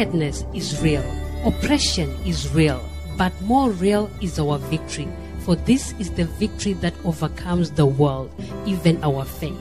Wickedness 0.00 0.46
is 0.54 0.80
real, 0.80 1.04
oppression 1.44 2.08
is 2.24 2.48
real, 2.54 2.82
but 3.18 3.38
more 3.42 3.68
real 3.68 4.08
is 4.22 4.38
our 4.38 4.56
victory. 4.56 5.06
For 5.40 5.56
this 5.56 5.92
is 5.98 6.10
the 6.12 6.24
victory 6.24 6.72
that 6.80 6.94
overcomes 7.04 7.72
the 7.72 7.84
world, 7.84 8.32
even 8.64 9.04
our 9.04 9.26
faith. 9.26 9.60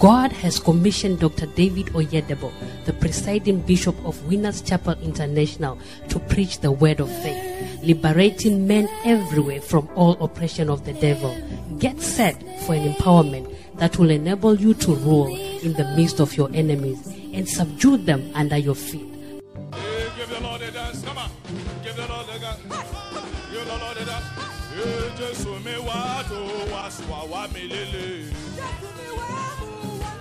God 0.00 0.32
has 0.32 0.58
commissioned 0.58 1.20
Dr. 1.20 1.46
David 1.46 1.86
Oyedepo, 1.94 2.50
the 2.86 2.92
presiding 2.94 3.60
bishop 3.60 3.94
of 4.04 4.20
Winners 4.26 4.62
Chapel 4.62 4.98
International, 5.00 5.78
to 6.08 6.18
preach 6.18 6.58
the 6.58 6.72
word 6.72 6.98
of 6.98 7.08
faith, 7.22 7.80
liberating 7.84 8.66
men 8.66 8.88
everywhere 9.04 9.60
from 9.60 9.88
all 9.94 10.20
oppression 10.20 10.70
of 10.70 10.86
the 10.86 10.94
devil. 10.94 11.38
Get 11.78 12.00
set 12.00 12.34
for 12.66 12.74
an 12.74 12.94
empowerment 12.94 13.54
that 13.76 13.96
will 13.96 14.10
enable 14.10 14.56
you 14.56 14.74
to 14.74 14.96
rule 14.96 15.36
in 15.62 15.74
the 15.74 15.84
midst 15.96 16.18
of 16.18 16.36
your 16.36 16.50
enemies 16.52 17.06
and 17.32 17.48
subdue 17.48 17.96
them 17.96 18.28
under 18.34 18.56
your 18.56 18.74
feet. 18.74 19.17
Jésù 26.98 27.10
wá 27.12 27.20
wá 27.30 27.46
mi 27.54 27.62
lélè. 27.68 28.06
Jésù 28.58 28.88
mi 28.98 29.08
wá 29.18 29.30
mú 29.60 29.68
wá 30.02 30.12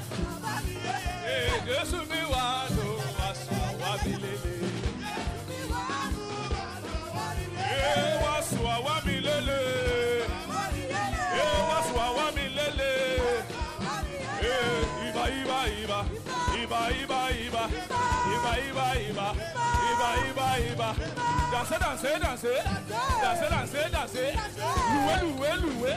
bá 0.44 0.54
mi 0.66 0.73
lélè. 0.86 1.45
Jésù 1.67 1.98
mi 2.12 2.22
wá 2.31 2.45
lò 2.77 2.88
wá 3.17 3.27
sùn 3.41 3.70
wá 3.81 3.91
mi 4.05 4.13
lélè. 4.23 4.53
Jésù 5.02 5.39
mi 5.50 5.59
wá 5.73 5.86
mú 6.14 6.25
wá 6.53 6.67
lò 6.86 6.97
wá 7.16 7.25
mi 7.38 7.45
lélè. 7.58 7.97
Wá 8.23 8.36
sùn 8.50 8.61
wá 8.86 8.95
mi 9.06 9.16
lélè. 9.28 9.59
Wá 11.69 11.80
sùn 11.88 11.97
wá 12.17 12.25
mi 12.36 12.45
lélè. 12.58 12.91
Ìbà 15.09 15.23
ìbà. 17.45 17.64
Iba, 20.58 20.66
iba, 20.73 20.89
iba. 20.95 21.17
Danse, 21.52 21.77
danse, 21.80 22.19
danse. 22.19 22.53
Danse, 23.22 23.45
danse, 23.50 23.81
danse. 23.91 24.23
Loué, 24.94 25.16
loué, 25.22 25.52
loué. 25.61 25.94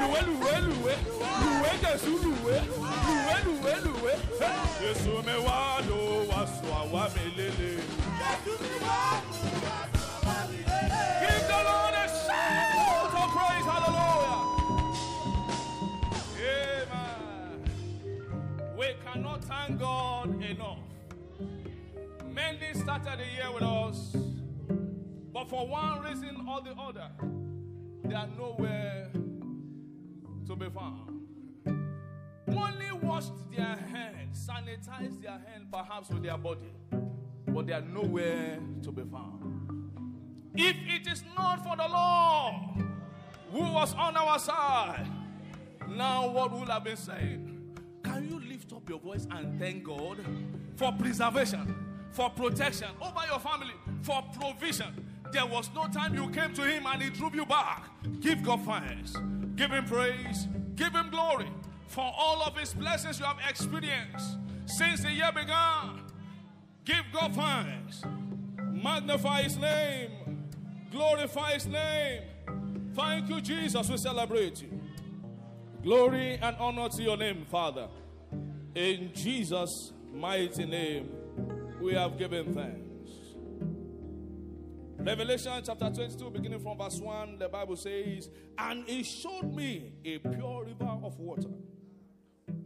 Loué, 0.00 0.20
loué, 0.28 0.54
loué. 0.68 0.94
Loué, 1.42 1.70
Jésù, 1.82 2.12
loué. 2.22 2.56
Loué, 3.06 3.36
loué, 3.44 3.74
loué. 3.84 4.12
Jésù 4.80 5.12
mi 5.26 5.36
wá 5.46 5.58
ló 5.88 5.98
wá 6.30 6.40
sọ 6.46 6.68
àwa 6.80 7.02
mi. 7.14 7.24
Give 11.20 11.44
the 11.48 11.58
Lord 11.68 11.94
a 11.94 12.06
shout 12.08 13.14
of 13.22 13.28
praise. 13.34 13.68
Amen. 16.86 17.18
We 18.78 18.86
cannot 19.04 19.40
thank 19.44 19.78
God 19.80 20.28
enough. 20.42 20.87
Many 22.38 22.72
started 22.72 23.18
the 23.18 23.24
year 23.24 23.52
with 23.52 23.64
us, 23.64 24.14
but 25.34 25.50
for 25.50 25.66
one 25.66 26.02
reason 26.02 26.46
or 26.48 26.60
the 26.62 26.70
other, 26.70 27.10
they 28.04 28.14
are 28.14 28.28
nowhere 28.28 29.10
to 30.46 30.54
be 30.54 30.68
found. 30.70 31.26
Only 32.46 32.92
washed 33.02 33.32
their 33.50 33.74
hands, 33.74 34.48
sanitized 34.48 35.20
their 35.20 35.32
hands 35.32 35.66
perhaps 35.72 36.10
with 36.10 36.22
their 36.22 36.38
body, 36.38 36.70
but 37.48 37.66
they 37.66 37.72
are 37.72 37.80
nowhere 37.80 38.60
to 38.84 38.92
be 38.92 39.02
found. 39.02 39.90
If 40.54 40.76
it 40.86 41.10
is 41.10 41.24
not 41.36 41.64
for 41.64 41.76
the 41.76 41.88
Lord 41.88 42.86
who 43.50 43.72
was 43.72 43.94
on 43.94 44.16
our 44.16 44.38
side, 44.38 45.08
now 45.88 46.28
what 46.30 46.52
would 46.52 46.68
have 46.68 46.84
been 46.84 46.96
saying? 46.96 47.76
Can 48.04 48.28
you 48.28 48.38
lift 48.48 48.72
up 48.72 48.88
your 48.88 49.00
voice 49.00 49.26
and 49.28 49.58
thank 49.58 49.82
God 49.82 50.24
for 50.76 50.92
preservation, 50.92 51.74
for 52.12 52.30
protection 52.30 52.88
over 53.00 53.26
your 53.28 53.38
family, 53.38 53.74
for 54.02 54.22
provision? 54.38 55.06
There 55.32 55.46
was 55.46 55.70
no 55.74 55.86
time 55.88 56.14
you 56.14 56.28
came 56.30 56.54
to 56.54 56.62
Him 56.62 56.86
and 56.86 57.02
He 57.02 57.10
drove 57.10 57.34
you 57.34 57.44
back. 57.44 57.84
Give 58.20 58.42
God 58.42 58.64
thanks, 58.64 59.14
give 59.56 59.70
Him 59.70 59.84
praise, 59.84 60.48
give 60.74 60.92
Him 60.92 61.10
glory 61.10 61.48
for 61.86 62.12
all 62.16 62.42
of 62.42 62.56
His 62.56 62.74
blessings 62.74 63.18
you 63.18 63.26
have 63.26 63.38
experienced 63.48 64.38
since 64.66 65.02
the 65.02 65.10
year 65.10 65.30
began. 65.32 66.00
Give 66.84 67.04
God 67.12 67.34
thanks, 67.34 68.02
magnify 68.72 69.42
His 69.42 69.56
name, 69.58 70.10
glorify 70.90 71.52
His 71.52 71.66
name. 71.66 72.22
Thank 72.94 73.28
you, 73.28 73.40
Jesus. 73.40 73.88
We 73.88 73.96
celebrate 73.96 74.62
you. 74.62 74.80
Glory 75.82 76.38
and 76.42 76.56
honor 76.58 76.88
to 76.88 77.02
your 77.02 77.16
name, 77.16 77.46
Father. 77.48 77.88
In 78.74 79.12
Jesus' 79.14 79.92
mighty 80.12 80.66
name, 80.66 81.08
we 81.80 81.94
have 81.94 82.18
given 82.18 82.54
thanks. 82.54 82.88
Revelation 84.98 85.62
chapter 85.64 85.90
22, 85.90 86.30
beginning 86.30 86.60
from 86.60 86.76
verse 86.76 87.00
1, 87.00 87.38
the 87.38 87.48
Bible 87.48 87.76
says, 87.76 88.28
And 88.58 88.84
he 88.86 89.04
showed 89.04 89.54
me 89.54 89.92
a 90.04 90.18
pure 90.18 90.64
river 90.64 90.98
of 91.02 91.18
water 91.18 91.48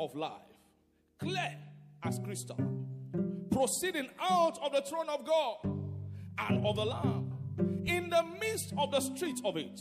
of 0.00 0.14
life, 0.14 0.40
clear 1.18 1.56
as 2.02 2.18
crystal, 2.24 2.58
proceeding 3.50 4.08
out 4.18 4.58
of 4.62 4.72
the 4.72 4.80
throne 4.82 5.08
of 5.08 5.26
God 5.26 5.58
and 6.38 6.66
of 6.66 6.76
the 6.76 6.84
Lamb, 6.84 7.32
in 7.84 8.08
the 8.08 8.22
midst 8.40 8.72
of 8.78 8.90
the 8.90 9.00
street 9.00 9.38
of 9.44 9.56
it. 9.56 9.80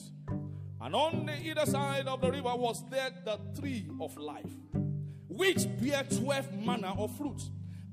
And 0.82 0.94
on 0.94 1.26
the 1.26 1.38
either 1.42 1.66
side 1.66 2.08
of 2.08 2.22
the 2.22 2.32
river 2.32 2.54
was 2.56 2.84
there 2.90 3.12
the 3.24 3.40
tree 3.60 3.88
of 4.02 4.16
life, 4.18 4.52
which 5.30 5.66
bare 5.80 6.04
twelve 6.04 6.54
manner 6.54 6.94
of 6.98 7.16
fruit, 7.16 7.42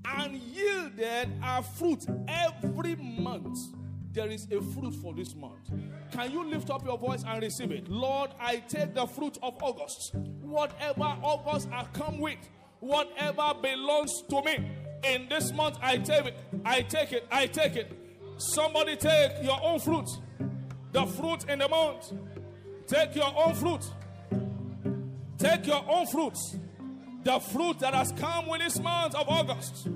and 0.04 0.36
yielded 0.36 1.30
a 1.42 1.62
fruit 1.62 2.04
every 2.28 2.96
month. 2.96 3.58
There 4.12 4.28
is 4.28 4.46
a 4.50 4.60
fruit 4.60 4.94
for 4.96 5.14
this 5.14 5.34
month. 5.34 5.70
Can 6.10 6.32
you 6.32 6.44
lift 6.44 6.70
up 6.70 6.84
your 6.84 6.98
voice 6.98 7.22
and 7.26 7.42
receive 7.42 7.70
it? 7.70 7.88
Lord, 7.88 8.30
I 8.40 8.56
take 8.56 8.94
the 8.94 9.06
fruit 9.06 9.38
of 9.42 9.56
August. 9.62 10.14
Whatever 10.40 11.04
August 11.22 11.68
I 11.72 11.84
come 11.92 12.18
with, 12.18 12.38
whatever 12.80 13.54
belongs 13.60 14.10
to 14.30 14.42
me 14.42 14.70
in 15.04 15.28
this 15.28 15.52
month, 15.52 15.78
I 15.82 15.98
take 15.98 16.26
it. 16.26 16.38
I 16.64 16.82
take 16.82 17.12
it. 17.12 17.26
I 17.30 17.46
take 17.46 17.76
it. 17.76 17.92
Somebody 18.38 18.96
take 18.96 19.32
your 19.42 19.58
own 19.62 19.78
fruit. 19.80 20.08
The 20.92 21.06
fruit 21.06 21.44
in 21.48 21.58
the 21.58 21.68
month. 21.68 22.12
Take 22.86 23.14
your 23.14 23.32
own 23.36 23.54
fruit. 23.54 23.84
Take 25.36 25.66
your 25.66 25.84
own 25.88 26.06
fruits. 26.06 26.56
The 27.24 27.40
fruit 27.40 27.80
that 27.80 27.94
has 27.94 28.12
come 28.12 28.46
with 28.46 28.60
this 28.60 28.78
month 28.78 29.14
of 29.14 29.28
August. 29.28 29.88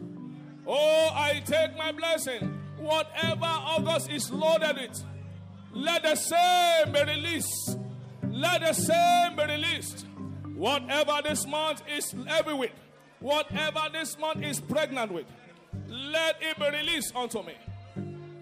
Oh, 0.67 1.11
I 1.15 1.43
take 1.45 1.77
my 1.77 1.93
blessing. 1.93 2.61
Whatever 2.79 3.45
August 3.45 4.11
is 4.11 4.31
loaded 4.31 4.77
with, 4.77 5.05
let 5.73 6.03
the 6.03 6.15
same 6.17 6.93
be 6.93 7.03
released. 7.05 7.79
Let 8.29 8.61
the 8.61 8.73
same 8.73 9.37
be 9.37 9.45
released. 9.45 10.07
Whatever 10.55 11.21
this 11.25 11.47
month 11.47 11.83
is 11.89 12.15
heavy 12.27 12.55
with, 12.55 12.71
whatever 13.21 13.81
this 13.93 14.19
month 14.19 14.43
is 14.43 14.61
pregnant 14.61 15.13
with, 15.13 15.27
let 15.89 16.37
it 16.41 16.59
be 16.59 16.71
released 16.77 17.15
unto 17.17 17.43
me. 17.43 17.55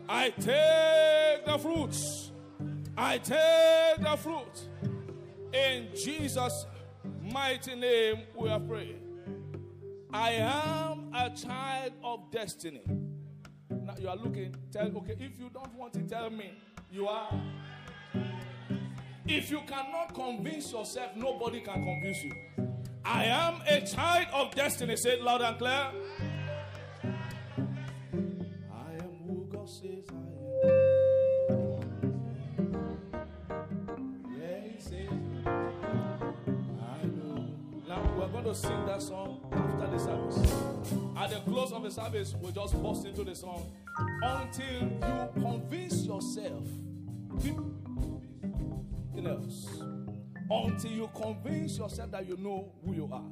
I 0.09 0.31
take 0.31 1.47
the 1.47 1.59
fruits. 1.59 2.31
I 2.97 3.19
take 3.19 4.03
the 4.03 4.17
fruit. 4.19 4.69
In 5.53 5.89
Jesus' 5.95 6.67
mighty 7.33 7.75
name, 7.75 8.23
we 8.35 8.49
are 8.49 8.61
praying. 8.61 9.01
I 10.13 10.33
am 10.33 11.13
a 11.15 11.31
child 11.31 11.93
of 12.03 12.31
destiny. 12.31 12.83
Now 13.71 13.95
you 13.99 14.09
are 14.09 14.17
looking, 14.17 14.55
tell, 14.73 14.87
okay, 14.99 15.17
if 15.19 15.39
you 15.39 15.51
don't 15.53 15.73
want 15.75 15.93
to 15.95 16.01
tell 16.03 16.31
me, 16.31 16.53
you 16.91 17.07
are. 17.09 17.31
If 19.27 19.51
you 19.51 19.61
cannot 19.67 20.15
convince 20.15 20.73
yourself, 20.73 21.15
nobody 21.15 21.61
can 21.61 21.85
convince 21.85 22.25
you. 22.25 22.33
I 23.05 23.25
am 23.25 23.63
a 23.67 23.87
child 23.87 24.27
of 24.33 24.55
destiny. 24.55 24.97
Say 24.97 25.11
it 25.11 25.23
loud 25.23 25.41
and 25.43 25.57
clear. 25.59 25.87
To 38.51 38.57
sing 38.57 38.85
that 38.85 39.01
song 39.01 39.41
after 39.53 39.87
the 39.87 39.99
service. 39.99 40.53
At 41.17 41.31
the 41.31 41.37
close 41.49 41.71
of 41.71 41.85
the 41.85 41.91
service, 41.91 42.35
we'll 42.41 42.51
just 42.51 42.83
bust 42.83 43.07
into 43.07 43.23
the 43.23 43.33
song 43.33 43.71
until 44.23 44.65
you 44.83 45.29
convince 45.41 46.05
yourself. 46.05 46.67
Else. 49.25 49.69
Until 50.51 50.91
you 50.91 51.11
convince 51.15 51.79
yourself 51.79 52.11
that 52.11 52.27
you 52.27 52.37
know 52.39 52.73
who 52.85 52.95
you 52.95 53.09
are. 53.13 53.23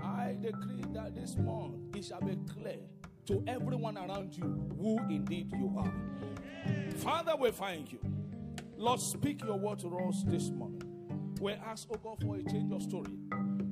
I 0.00 0.36
decree 0.40 0.84
that 0.92 1.14
this 1.14 1.36
month 1.36 1.96
it 1.96 2.04
shall 2.04 2.20
be 2.20 2.38
clear 2.52 2.78
to 3.26 3.42
everyone 3.48 3.96
around 3.98 4.36
you 4.36 4.76
who 4.78 4.98
indeed 5.10 5.50
you 5.52 5.74
are. 5.76 5.92
Father, 6.98 7.34
we 7.34 7.50
thank 7.50 7.92
you. 7.92 7.98
Lord, 8.76 9.00
speak 9.00 9.42
your 9.42 9.58
word 9.58 9.80
to 9.80 9.88
us 9.98 10.22
this 10.24 10.50
morning. 10.50 10.82
We 11.40 11.52
ask, 11.52 11.88
oh 11.90 11.96
God, 11.96 12.22
for 12.22 12.36
a 12.36 12.42
change 12.44 12.72
of 12.72 12.82
story. 12.82 13.16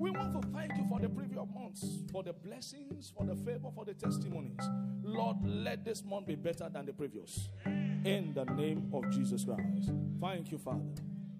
We 0.06 0.12
want 0.12 0.40
to 0.40 0.48
thank 0.50 0.76
you 0.76 0.86
for 0.88 1.00
the 1.00 1.08
previous 1.08 1.44
months, 1.52 1.84
for 2.12 2.22
the 2.22 2.32
blessings, 2.32 3.12
for 3.16 3.26
the 3.26 3.34
favor, 3.34 3.70
for 3.74 3.84
the 3.84 3.92
testimonies. 3.92 4.60
Lord, 5.02 5.38
let 5.44 5.84
this 5.84 6.04
month 6.04 6.28
be 6.28 6.36
better 6.36 6.68
than 6.72 6.86
the 6.86 6.92
previous. 6.92 7.48
In 7.64 8.32
the 8.32 8.44
name 8.44 8.88
of 8.94 9.10
Jesus 9.10 9.44
Christ. 9.44 9.90
Thank 10.20 10.52
you, 10.52 10.58
Father. 10.58 10.78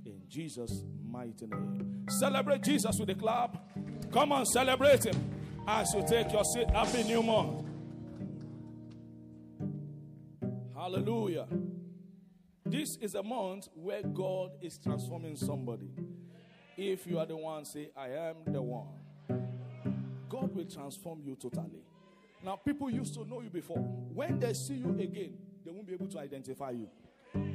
In 0.05 0.21
Jesus' 0.29 0.83
mighty 1.09 1.47
name. 1.47 2.07
Celebrate 2.19 2.65
Jesus 2.65 2.97
with 2.99 3.09
a 3.11 3.15
clap. 3.15 3.57
Come 4.11 4.33
on, 4.33 4.45
celebrate 4.47 5.05
Him 5.05 5.31
as 5.69 5.95
you 5.95 6.05
take 6.05 6.33
your 6.33 6.43
seat. 6.43 6.69
Happy 6.71 7.05
new 7.05 7.23
month. 7.23 7.65
Hallelujah. 10.75 11.47
This 12.65 12.89
is 13.01 13.15
a 13.15 13.23
month 13.23 13.69
where 13.75 14.03
God 14.03 14.51
is 14.61 14.77
transforming 14.83 15.37
somebody. 15.37 15.89
If 16.77 17.07
you 17.07 17.19
are 17.19 17.27
the 17.27 17.37
one, 17.37 17.65
say, 17.65 17.91
I 17.97 18.09
am 18.09 18.37
the 18.47 18.61
one. 18.61 18.89
God 20.29 20.55
will 20.55 20.67
transform 20.67 21.23
you 21.25 21.37
totally. 21.37 21.83
Now, 22.45 22.57
people 22.57 22.91
used 22.91 23.15
to 23.15 23.25
know 23.25 23.41
you 23.41 23.49
before. 23.49 23.79
When 23.79 24.39
they 24.39 24.53
see 24.53 24.75
you 24.75 24.91
again, 24.91 25.39
they 25.65 25.71
won't 25.71 25.87
be 25.87 25.95
able 25.95 26.09
to 26.09 26.19
identify 26.19 26.71
you 26.71 26.89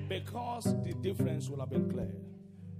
because 0.10 0.66
the 0.84 0.94
difference 0.94 1.50
will 1.50 1.60
have 1.60 1.70
been 1.70 1.90
clear. 1.90 2.12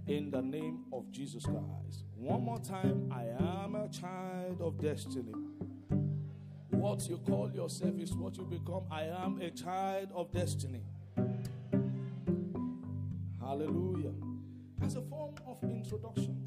In 0.08 0.32
the 0.32 0.42
name 0.42 0.86
of 0.92 1.12
Jesus 1.12 1.46
Christ. 1.46 2.06
One 2.16 2.44
more 2.44 2.60
time, 2.60 3.12
I 3.14 3.26
am 3.64 3.76
a 3.76 3.88
child 3.88 4.60
of 4.60 4.82
destiny. 4.82 5.34
What 6.72 7.08
you 7.08 7.18
call 7.18 7.52
yourself 7.54 8.00
is 8.00 8.12
what 8.14 8.36
you 8.36 8.44
become. 8.46 8.84
I 8.90 9.04
am 9.04 9.40
a 9.40 9.52
child 9.52 10.10
of 10.16 10.32
destiny. 10.32 10.82
Hallelujah. 13.40 14.12
As 14.92 14.98
a 14.98 15.02
form 15.04 15.34
of 15.48 15.64
introduction, 15.64 16.46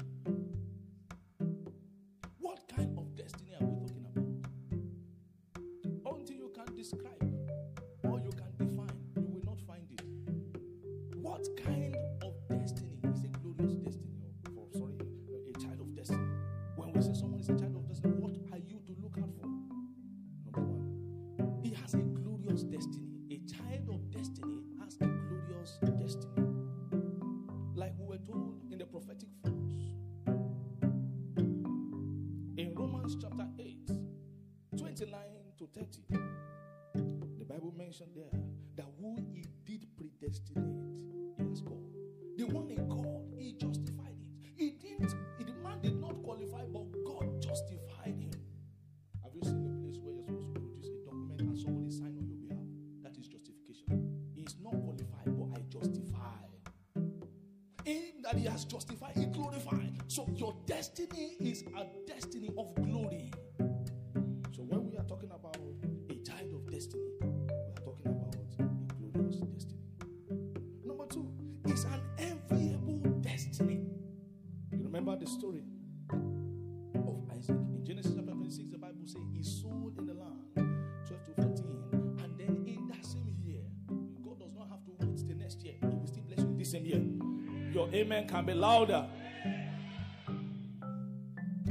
Your 87.85 88.01
amen 88.01 88.27
can 88.27 88.45
be 88.45 88.53
louder. 88.53 89.05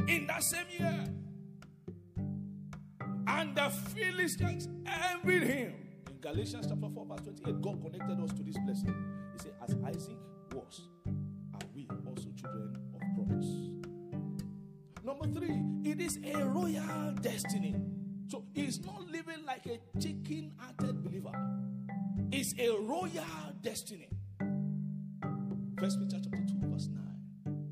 In 0.07 0.27
that 0.29 0.43
same 0.43 0.67
year, 0.79 1.05
and 3.27 3.57
the 3.57 3.71
Philistines 3.95 4.69
envied 4.87 5.43
him. 5.43 5.75
In 6.11 6.21
Galatians 6.21 6.67
chapter 6.69 6.89
4, 6.89 7.07
verse 7.07 7.21
28, 7.23 7.63
God 7.63 7.83
connected 7.83 8.23
us 8.23 8.31
to 8.33 8.43
this 8.43 8.57
blessing. 8.65 8.95
He 9.33 9.39
said, 9.39 9.55
As 9.63 9.75
Isaac 9.85 10.19
was, 10.53 10.83
are 11.55 11.67
we 11.75 11.89
also 12.07 12.29
children 12.41 12.77
of 12.95 13.01
promise. 13.17 13.51
Number 15.03 15.41
three, 15.41 15.91
it 15.91 16.01
is 16.01 16.19
a 16.25 16.45
royal 16.45 17.13
destiny. 17.23 17.75
So 18.29 18.45
he's 18.55 18.85
not 18.85 19.09
living 19.11 19.45
like 19.47 19.67
a 19.67 19.81
chicken 19.99 20.53
hearted 20.59 21.03
believer, 21.03 21.33
it's 22.31 22.55
a 22.59 22.71
royal 22.71 23.53
destiny. 23.63 24.09
First 25.85 26.01
Peter 26.01 26.17
chapter 26.17 26.39
2, 26.39 26.67
verse 26.71 26.89
9. 27.45 27.69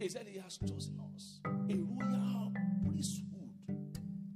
He 0.00 0.08
said 0.08 0.26
he 0.26 0.36
has 0.40 0.58
chosen 0.58 0.98
us 1.14 1.38
a 1.46 1.76
royal 1.76 2.52
priesthood, 2.84 3.54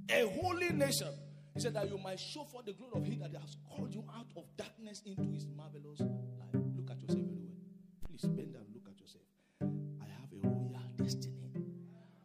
a 0.09 0.25
holy 0.39 0.69
nation. 0.69 1.09
He 1.53 1.59
said 1.59 1.73
that 1.73 1.89
you 1.89 1.97
might 1.97 2.21
show 2.21 2.45
forth 2.45 2.67
the 2.67 2.71
glory 2.71 2.93
of 2.95 3.03
him 3.03 3.19
that 3.19 3.41
has 3.41 3.57
called 3.69 3.93
you 3.93 4.05
out 4.15 4.27
of 4.37 4.45
darkness 4.55 5.01
into 5.05 5.23
His 5.23 5.45
marvelous 5.45 5.99
light. 5.99 6.63
Look 6.77 6.89
at 6.89 7.01
yourself 7.01 7.25
very. 7.25 7.51
Please 8.07 8.21
bend 8.29 8.55
and 8.55 8.65
look 8.73 8.87
at 8.87 8.97
yourself. 8.97 9.25
I 9.59 10.05
have 10.05 10.31
a 10.31 10.47
royal 10.47 10.87
destiny. 10.95 11.35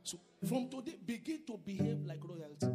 So 0.04 0.20
from 0.46 0.70
today, 0.70 0.98
begin 1.04 1.40
to 1.48 1.58
behave 1.66 1.98
like 2.06 2.20
royalty. 2.22 2.68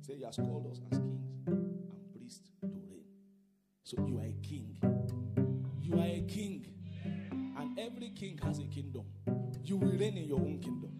Say 0.00 0.16
He 0.16 0.24
has 0.24 0.36
called 0.36 0.68
us 0.70 0.80
as 0.90 0.98
kings 1.00 1.31
king 8.22 8.38
has 8.44 8.60
a 8.60 8.64
kingdom. 8.66 9.02
You 9.64 9.78
will 9.78 9.98
reign 9.98 10.16
in 10.16 10.28
your 10.28 10.38
own 10.38 10.60
kingdom. 10.60 10.92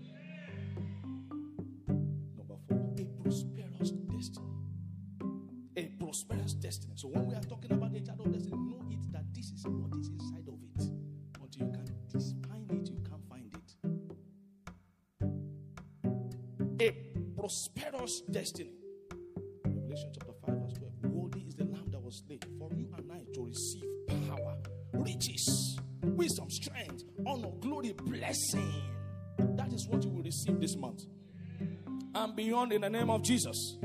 In 32.71 32.81
the 32.81 32.89
name 32.89 33.11
of 33.11 33.23
Jesus. 33.23 33.77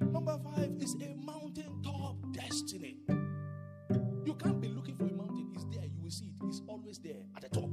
Number 0.00 0.36
five 0.42 0.72
is 0.80 0.96
a 0.96 1.14
mountaintop 1.24 2.16
destiny. 2.32 2.96
You 4.24 4.34
can't 4.34 4.60
be 4.60 4.66
looking 4.68 4.96
for 4.96 5.04
a 5.04 5.12
mountain, 5.12 5.52
it's 5.54 5.64
there, 5.66 5.84
you 5.84 6.02
will 6.02 6.10
see 6.10 6.26
it, 6.26 6.44
it's 6.44 6.60
always 6.66 6.98
there 6.98 7.22
at 7.36 7.42
the 7.42 7.48
top. 7.48 7.70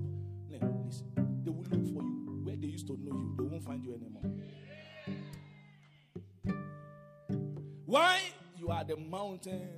Now, 0.47 0.83
listen, 0.85 1.41
they 1.43 1.49
will 1.49 1.63
look 1.63 1.83
for 1.87 2.03
you 2.03 2.41
where 2.43 2.55
they 2.55 2.67
used 2.67 2.85
to 2.85 2.93
know 2.93 3.15
you, 3.15 3.35
they 3.39 3.45
won't 3.45 3.63
find 3.63 3.83
you 3.83 3.93
anymore. 3.95 4.21
Why? 7.85 8.19
You 8.55 8.69
are 8.69 8.83
the 8.83 8.95
mountain 8.97 9.69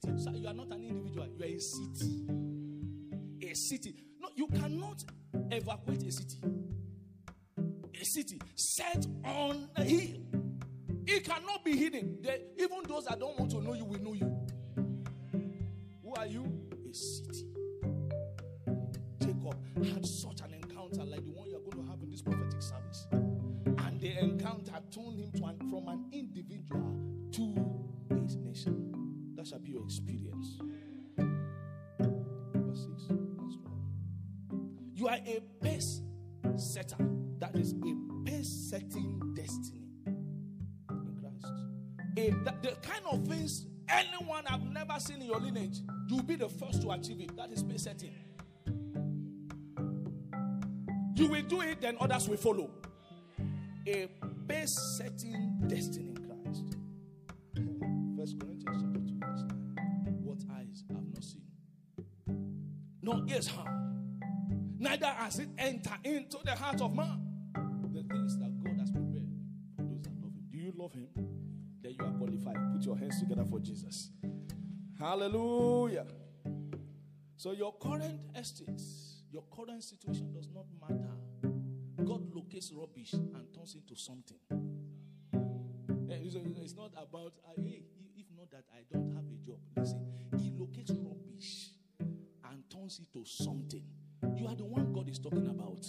city. 0.00 0.18
So 0.18 0.30
you 0.32 0.48
are 0.48 0.54
not 0.54 0.66
an 0.72 0.84
individual, 0.84 1.28
you 1.36 1.44
are 1.44 1.48
a 1.48 1.58
city. 1.60 2.26
A 3.42 3.54
city. 3.54 3.94
No, 4.20 4.28
you 4.34 4.46
cannot 4.48 5.04
evacuate 5.50 6.02
a 6.02 6.12
city. 6.12 6.38
A 8.00 8.04
city 8.04 8.40
set 8.54 9.06
on 9.24 9.68
a 9.76 9.84
hill. 9.84 10.20
It 11.06 11.24
cannot 11.24 11.64
be 11.64 11.76
hidden. 11.76 12.18
They, 12.22 12.42
even 12.58 12.82
those 12.86 13.04
that 13.04 13.18
don't 13.18 13.38
want 13.38 13.50
to 13.52 13.60
know 13.60 13.74
you 13.74 13.84
will 13.84 14.00
know 14.00 14.12
you. 14.12 14.29
First 46.58 46.82
to 46.82 46.90
achieve 46.90 47.20
it. 47.20 47.36
That 47.36 47.52
is 47.52 47.62
pace 47.62 47.84
setting. 47.84 48.14
You 51.14 51.28
will 51.28 51.42
do 51.42 51.60
it, 51.60 51.80
then 51.80 51.96
others 52.00 52.28
will 52.28 52.36
follow. 52.38 52.70
A 53.86 54.08
pace 54.48 54.76
setting 54.96 55.62
destiny 55.66 56.08
in 56.08 56.16
Christ. 56.16 56.76
First 58.16 58.38
Corinthians 58.40 58.82
chapter 58.82 59.00
2, 59.00 59.18
verse 59.20 59.42
9. 59.42 60.18
What 60.22 60.38
eyes 60.56 60.84
have 60.88 61.06
not 61.12 61.24
seen, 61.24 61.44
nor 63.02 63.22
ears 63.28 63.48
heard, 63.48 63.66
neither 64.78 65.06
has 65.06 65.38
it 65.38 65.48
entered 65.58 65.98
into 66.04 66.38
the 66.44 66.54
heart 66.54 66.80
of 66.80 66.94
man. 66.94 67.26
The 67.92 68.02
things 68.02 68.38
that 68.38 68.58
God 68.62 68.78
has 68.78 68.90
prepared 68.90 69.28
for 69.76 69.82
those 69.82 70.02
that 70.02 70.14
love 70.22 70.32
Him. 70.32 70.46
Do 70.50 70.58
you 70.58 70.72
love 70.76 70.92
Him? 70.94 71.08
Then 71.82 71.94
you 71.98 72.04
are 72.04 72.12
qualified. 72.12 72.56
Put 72.72 72.84
your 72.86 72.96
hands 72.96 73.18
together 73.20 73.44
for 73.44 73.58
Jesus. 73.58 74.10
Hallelujah. 74.98 76.06
So, 77.40 77.52
your 77.52 77.72
current 77.80 78.20
estates, 78.36 79.22
your 79.32 79.44
current 79.50 79.82
situation 79.82 80.30
does 80.30 80.46
not 80.52 80.66
matter. 80.78 81.16
God 82.04 82.34
locates 82.34 82.70
rubbish 82.70 83.14
and 83.14 83.46
turns 83.54 83.76
it 83.76 83.78
into 83.88 83.98
something. 83.98 84.36
Eh, 86.10 86.18
it's 86.62 86.76
not 86.76 86.92
about, 86.98 87.32
hey, 87.56 87.82
if 88.14 88.26
not 88.36 88.50
that 88.50 88.64
I 88.70 88.82
don't 88.92 89.14
have 89.14 89.24
a 89.24 89.38
job. 89.46 89.56
Listen, 89.74 90.04
He 90.36 90.52
locates 90.54 90.90
rubbish 90.90 91.70
and 92.44 92.62
turns 92.68 93.00
it 93.00 93.10
to 93.14 93.24
something. 93.24 93.84
You 94.36 94.46
are 94.46 94.54
the 94.54 94.66
one 94.66 94.92
God 94.92 95.08
is 95.08 95.18
talking 95.18 95.46
about. 95.46 95.86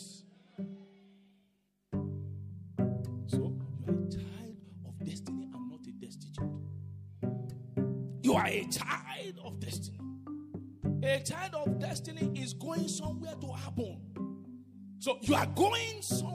You 15.22 15.36
are 15.36 15.46
going 15.56 16.01
somewhere 16.01 16.30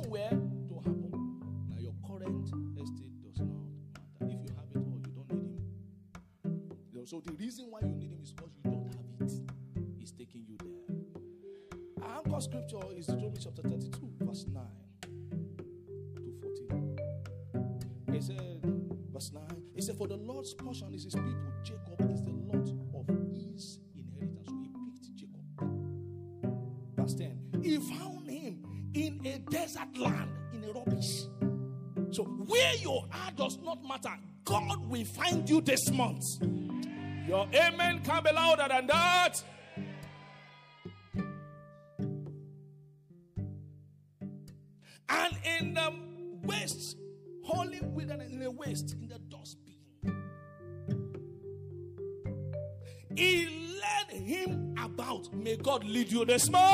this 56.26 56.50
month. 56.50 56.65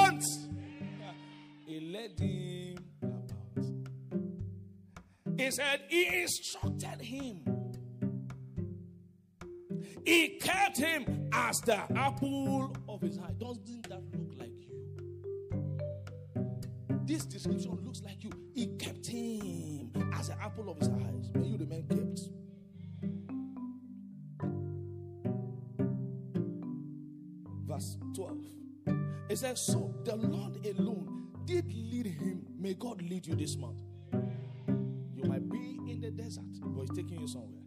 God 32.92 33.08
lead 33.08 33.26
you 33.26 33.34
this 33.34 33.56
month. 33.56 33.80
You 34.12 35.24
might 35.24 35.48
be 35.48 35.78
in 35.90 36.00
the 36.02 36.10
desert, 36.10 36.44
but 36.60 36.82
He's 36.82 36.90
taking 36.90 37.20
you 37.20 37.26
somewhere. 37.26 37.62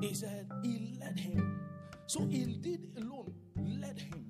He 0.00 0.14
said, 0.14 0.48
He 0.62 0.96
led 1.00 1.18
him. 1.18 1.60
So 2.06 2.26
He 2.26 2.44
did 2.44 2.86
alone, 2.96 3.34
led 3.56 3.98
him. 3.98 4.24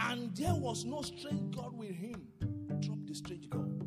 And 0.00 0.36
there 0.36 0.54
was 0.54 0.84
no 0.84 1.02
strange 1.02 1.54
God 1.54 1.76
with 1.78 1.94
him. 1.94 2.26
Drop 2.80 2.98
the 3.06 3.14
strange 3.14 3.48
God. 3.48 3.84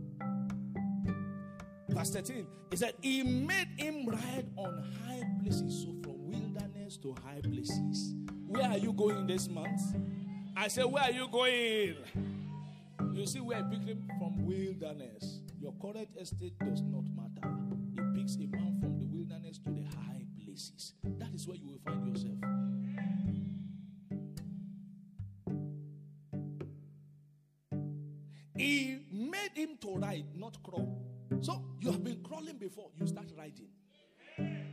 Verse 1.89 2.11
13, 2.11 2.47
he 2.69 2.77
said, 2.77 2.93
He 3.01 3.23
made 3.23 3.67
him 3.77 4.05
ride 4.07 4.47
on 4.55 4.81
high 5.05 5.23
places. 5.41 5.83
So 5.83 5.93
from 6.03 6.25
wilderness 6.31 6.95
to 6.97 7.15
high 7.25 7.41
places. 7.41 8.15
Where 8.47 8.69
are 8.69 8.77
you 8.77 8.93
going 8.93 9.27
this 9.27 9.49
month? 9.49 9.81
I 10.55 10.69
said, 10.69 10.85
Where 10.85 11.03
are 11.03 11.11
you 11.11 11.27
going? 11.27 11.95
You 13.13 13.25
see 13.25 13.39
where 13.39 13.57
I 13.57 13.61
picked 13.61 13.87
him 13.87 14.07
wilderness. 14.51 15.41
Your 15.59 15.73
current 15.81 16.09
estate 16.19 16.57
does 16.59 16.81
not 16.81 17.03
matter. 17.15 17.55
He 17.95 18.01
picks 18.19 18.35
a 18.35 18.47
man 18.47 18.79
from 18.81 18.97
the 18.97 19.05
wilderness 19.05 19.59
to 19.59 19.69
the 19.71 19.83
high 19.83 20.25
places. 20.43 20.93
That 21.03 21.33
is 21.33 21.47
where 21.47 21.57
you 21.57 21.67
will 21.67 21.79
find 21.85 22.07
yourself. 22.07 22.37
He 28.57 28.99
made 29.11 29.51
him 29.55 29.77
to 29.81 29.95
ride, 29.95 30.25
not 30.35 30.61
crawl. 30.61 31.01
So 31.41 31.63
you 31.79 31.91
have 31.91 32.03
been 32.03 32.21
crawling 32.21 32.57
before, 32.57 32.91
you 32.99 33.07
start 33.07 33.31
riding. 33.37 33.69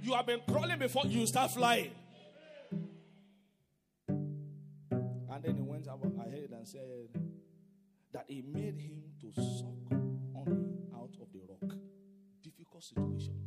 You 0.03 0.15
have 0.15 0.27
been 0.27 0.41
crawling 0.49 0.79
before, 0.79 1.05
you 1.07 1.27
start 1.27 1.53
flying. 1.53 1.93
And 4.09 5.43
then 5.43 5.57
he 5.57 5.63
went 5.63 5.87
ahead 5.87 6.51
and 6.53 6.67
said 6.67 7.09
that 8.13 8.25
he 8.27 8.43
made 8.43 8.79
him 8.81 9.08
to 9.35 9.43
suck 9.43 9.91
honey 10.35 10.65
out 10.95 11.15
of 11.21 11.29
the 11.33 11.41
rock. 11.49 11.77
Difficult 12.43 12.83
situation. 12.83 13.38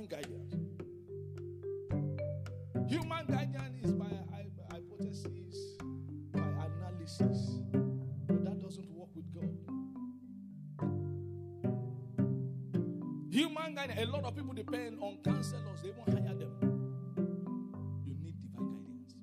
Divine 0.00 0.22
guidance. 0.22 0.54
Human 2.88 3.26
guidance 3.26 3.84
is 3.84 3.92
by 3.92 4.06
hypothesis, 4.70 5.76
by 6.32 6.40
analysis, 6.40 7.60
but 8.26 8.44
that 8.44 8.60
doesn't 8.60 8.90
work 8.90 9.08
with 9.14 9.32
God. 9.34 9.50
Human 13.30 13.74
guidance, 13.74 14.00
a 14.00 14.06
lot 14.06 14.24
of 14.24 14.36
people 14.36 14.54
depend 14.54 14.98
on 15.00 15.18
counselors, 15.24 15.82
they 15.82 15.90
won't 15.90 16.10
hire 16.10 16.34
them. 16.34 16.52
You 18.06 18.14
need 18.14 18.36
divine 18.40 18.82
guidance. 18.84 19.14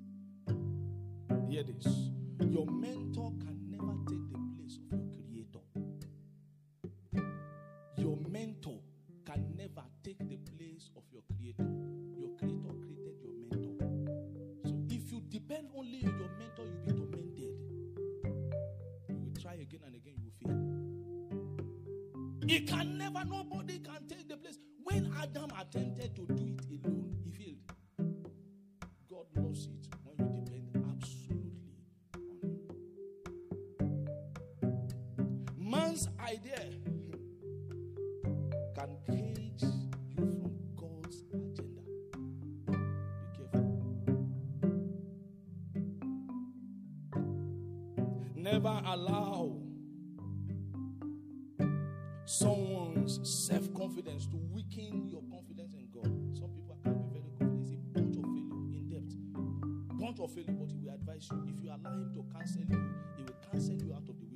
Hear 1.50 1.62
this 1.64 1.86
your 2.50 2.66
mentor 2.66 3.07
allow 48.88 49.56
someone's 52.24 53.20
self 53.22 53.72
confidence 53.74 54.26
to 54.26 54.36
weaken 54.52 55.08
your 55.10 55.22
confidence 55.30 55.74
in 55.74 55.88
God. 55.92 56.10
Some 56.38 56.50
people 56.50 56.78
can 56.82 56.94
be 56.94 57.08
very 57.12 57.30
confident. 57.38 57.60
It's 57.62 57.72
a 57.72 57.76
bunch 57.92 58.16
of 58.16 58.24
failure 58.24 58.64
in 58.72 58.88
depth. 58.88 59.98
Bunch 59.98 60.20
of 60.20 60.30
failure, 60.32 60.52
but 60.58 60.70
he 60.70 60.78
will 60.78 60.94
advise 60.94 61.28
you. 61.30 61.42
If 61.48 61.62
you 61.62 61.68
allow 61.70 61.92
him 61.92 62.12
to 62.14 62.24
cancel 62.32 62.62
you, 62.62 62.94
he 63.16 63.22
will 63.24 63.36
cancel 63.50 63.74
you 63.74 63.92
out 63.92 64.08
of 64.08 64.16
the 64.20 64.27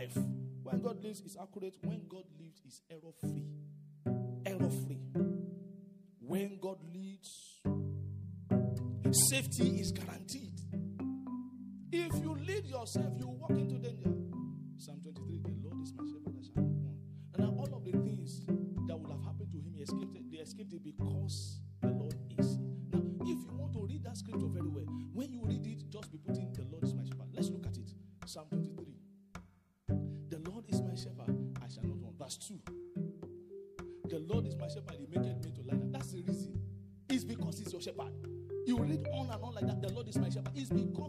life. 0.00 0.16
When 0.62 0.80
God 0.80 1.02
lives 1.02 1.20
is 1.20 1.36
accurate. 1.40 1.76
When 1.82 2.02
God 2.08 2.24
lives 2.38 2.60
is 2.66 2.82
error 2.90 3.12
free. 3.20 3.44
Error 4.46 4.70
free. 4.86 5.00
When 6.20 6.58
God 6.60 6.78
leads, 6.94 7.60
safety 9.30 9.80
is 9.80 9.92
guaranteed. 9.92 10.60
If 11.92 12.22
you 12.22 12.36
lead 12.46 12.66
yourself, 12.66 13.12
you 13.18 13.28
walk 13.28 13.50
into 13.50 13.78
danger. 13.78 14.12
Psalm 14.78 15.00
23, 15.02 15.40
the 15.42 15.68
Lord 15.68 15.82
is 15.82 15.92
my 15.96 16.04
shepherd, 16.04 16.34
I 16.38 16.42
shall 16.44 16.62
not 16.62 16.72
want. 16.72 16.96
And 17.34 17.58
all 17.58 17.76
of 17.76 17.84
the 17.84 17.92
things 17.92 18.46
that 18.86 18.96
would 18.96 19.10
have 19.10 19.24
happened 19.24 19.50
to 19.50 19.58
him, 19.58 19.72
he 19.74 19.82
escaped. 19.82 20.16
They 20.30 20.38
escaped 20.38 20.72
it 20.72 20.84
because 20.84 21.59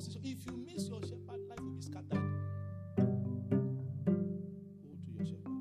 constitution. 0.02 0.22
If 0.24 0.46
you 0.46 0.58
miss 0.66 0.88
your 0.90 1.02
shepherd, 1.02 1.42
life 1.48 1.60
will 1.60 1.72
be 1.72 1.82
scattered. 1.82 2.08
Go 2.98 3.04
to 5.06 5.12
your 5.12 5.26
shepherd. 5.26 5.52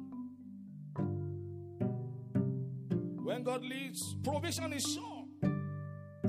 When 3.25 3.43
God 3.43 3.63
leads, 3.63 4.17
provision 4.25 4.73
is 4.73 4.85
sure. 4.85 5.25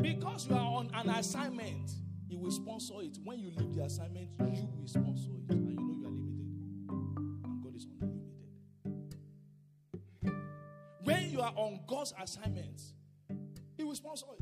Because 0.01 0.47
you 0.47 0.55
are 0.55 0.59
on 0.59 0.89
an 0.93 1.09
assignment, 1.09 1.91
He 2.27 2.35
will 2.35 2.51
sponsor 2.51 2.95
it. 3.01 3.17
When 3.23 3.39
you 3.39 3.51
leave 3.55 3.75
the 3.75 3.83
assignment, 3.83 4.29
you 4.39 4.67
will 4.77 4.87
sponsor 4.87 5.31
it. 5.37 5.49
And 5.49 5.67
you 5.67 5.75
know 5.75 5.93
you 5.93 6.05
are 6.05 6.11
limited. 6.11 6.49
And 7.43 7.63
God 7.63 7.75
is 7.75 7.85
unlimited. 7.85 8.31
When 11.03 11.29
you 11.31 11.41
are 11.41 11.53
on 11.55 11.79
God's 11.87 12.13
assignment, 12.21 12.81
He 13.77 13.83
will 13.83 13.95
sponsor 13.95 14.27
it. 14.39 14.40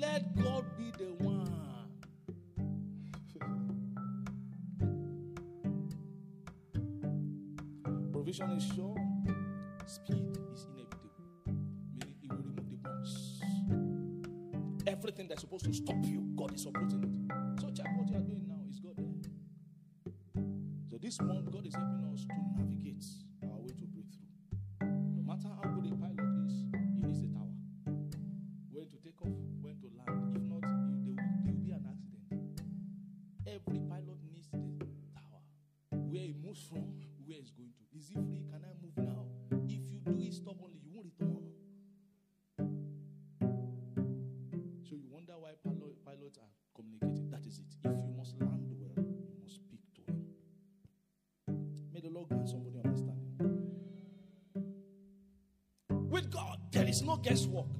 Let 0.00 0.36
God 0.36 0.64
be 0.78 0.92
the 0.92 1.12
one. 1.24 1.90
Provision 8.12 8.50
is 8.52 8.64
sure, 8.74 8.96
speed 9.86 10.38
is 10.54 10.66
inevitable. 10.72 11.10
Meaning, 11.46 12.16
it 12.22 12.30
will 12.30 12.38
remove 12.38 12.70
the 12.70 12.76
bonds. 12.76 13.42
Everything 14.86 15.28
that's 15.28 15.42
supposed 15.42 15.64
to 15.66 15.72
stop 15.74 15.96
you, 16.04 16.22
God 16.36 16.54
is 16.54 16.66
operating 16.66 17.04
it. 17.04 17.17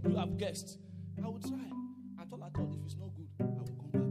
you 0.09 0.17
have 0.17 0.37
guessed. 0.39 0.79
I 1.23 1.29
will 1.29 1.41
try. 1.41 1.59
At 2.21 2.27
all, 2.33 2.43
at 2.45 2.57
all, 2.59 2.73
if 2.75 2.85
it's 2.85 2.97
not 2.97 3.11
good, 3.15 3.29
I 3.41 3.45
will 3.45 3.77
come 3.77 3.91
back. 3.93 4.03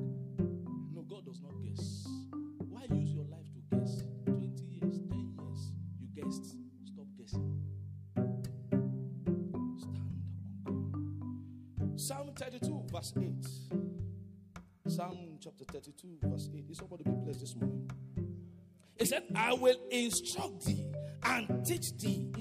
No, 0.93 1.01
God 1.01 1.25
does 1.25 1.41
not 1.41 1.53
guess. 1.63 2.07
Why 2.69 2.85
use 2.95 3.13
your 3.13 3.25
life 3.25 3.47
to 3.53 3.59
guess? 3.75 4.03
20 4.25 4.63
years, 4.63 4.99
10 5.09 5.33
years, 5.39 5.71
you 5.99 6.07
guessed. 6.15 6.55
Stop 6.85 7.07
guessing. 7.17 7.61
Stand 9.79 9.97
on 9.97 10.21
God. 10.65 11.99
Psalm 11.99 12.31
32, 12.35 12.85
verse 12.91 13.13
8. 13.17 13.47
Psalm 14.87 15.37
chapter 15.41 15.65
32, 15.65 16.17
verse 16.23 16.49
8. 16.53 16.65
Is 16.69 16.77
somebody 16.77 17.03
be 17.03 17.11
blessed 17.11 17.39
this 17.39 17.55
morning? 17.55 17.89
He 18.99 19.05
said, 19.05 19.23
I 19.35 19.53
will 19.53 19.77
instruct 19.91 20.65
thee 20.65 20.85
and 21.23 21.65
teach 21.65 21.97
thee 21.97 22.31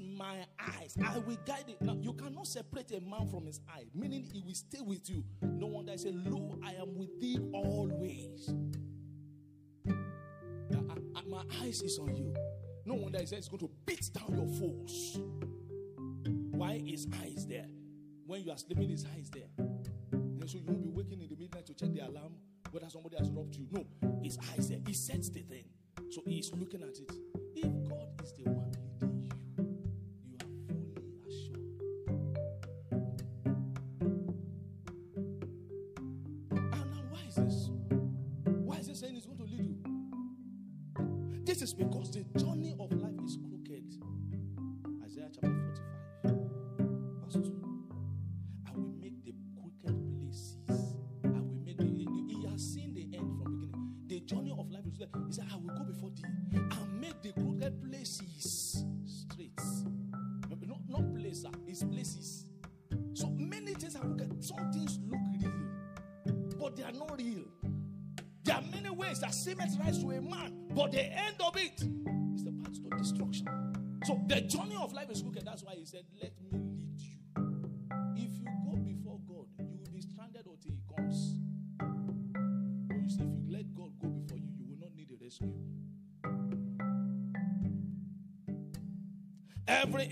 my 0.00 0.44
eyes. 0.60 0.96
I 1.04 1.18
will 1.18 1.38
guide 1.46 1.64
it. 1.68 1.80
Now, 1.80 1.96
you 2.00 2.12
cannot 2.12 2.46
separate 2.46 2.90
a 2.92 3.00
man 3.00 3.28
from 3.28 3.46
his 3.46 3.60
eye, 3.68 3.84
meaning 3.94 4.28
he 4.32 4.42
will 4.42 4.54
stay 4.54 4.80
with 4.80 5.08
you. 5.08 5.24
No 5.42 5.66
wonder 5.66 5.92
I 5.92 5.96
say, 5.96 6.12
Lo, 6.12 6.58
I 6.64 6.72
am 6.72 6.96
with 6.96 7.20
thee 7.20 7.38
always. 7.52 8.52
I, 9.88 9.92
I, 9.92 10.92
uh, 10.92 11.18
uh, 11.18 11.22
my 11.28 11.42
eyes 11.62 11.82
is 11.82 11.98
on 11.98 12.14
you. 12.16 12.34
No 12.84 12.94
wonder 12.94 13.18
he 13.18 13.26
says 13.26 13.38
it's 13.38 13.48
going 13.48 13.60
to 13.60 13.70
beat 13.86 14.10
down 14.12 14.36
your 14.36 14.46
foes. 14.46 15.20
Why 16.50 16.82
is 16.86 17.06
eyes 17.22 17.46
there? 17.46 17.66
When 18.26 18.42
you 18.42 18.50
are 18.50 18.58
sleeping, 18.58 18.90
his 18.90 19.04
eyes 19.16 19.30
there. 19.30 19.66
And 20.12 20.48
so 20.48 20.58
you 20.58 20.64
won't 20.66 20.82
be 20.82 20.88
waking 20.88 21.20
in 21.20 21.28
the 21.28 21.36
midnight 21.36 21.66
to 21.66 21.74
check 21.74 21.92
the 21.92 22.00
alarm 22.00 22.34
whether 22.70 22.88
somebody 22.90 23.16
has 23.16 23.30
robbed 23.30 23.54
you. 23.54 23.66
No, 23.70 23.86
his 24.22 24.38
eyes 24.52 24.68
there. 24.68 24.78
He 24.86 24.92
sets 24.92 25.30
the 25.30 25.40
thing. 25.40 25.64
So 26.10 26.22
he's 26.26 26.52
looking 26.52 26.82
at 26.82 26.88
it. 26.88 27.10
If 27.54 27.88
God 27.88 28.08
is 28.22 28.32
the 28.32 28.50
one 28.50 28.70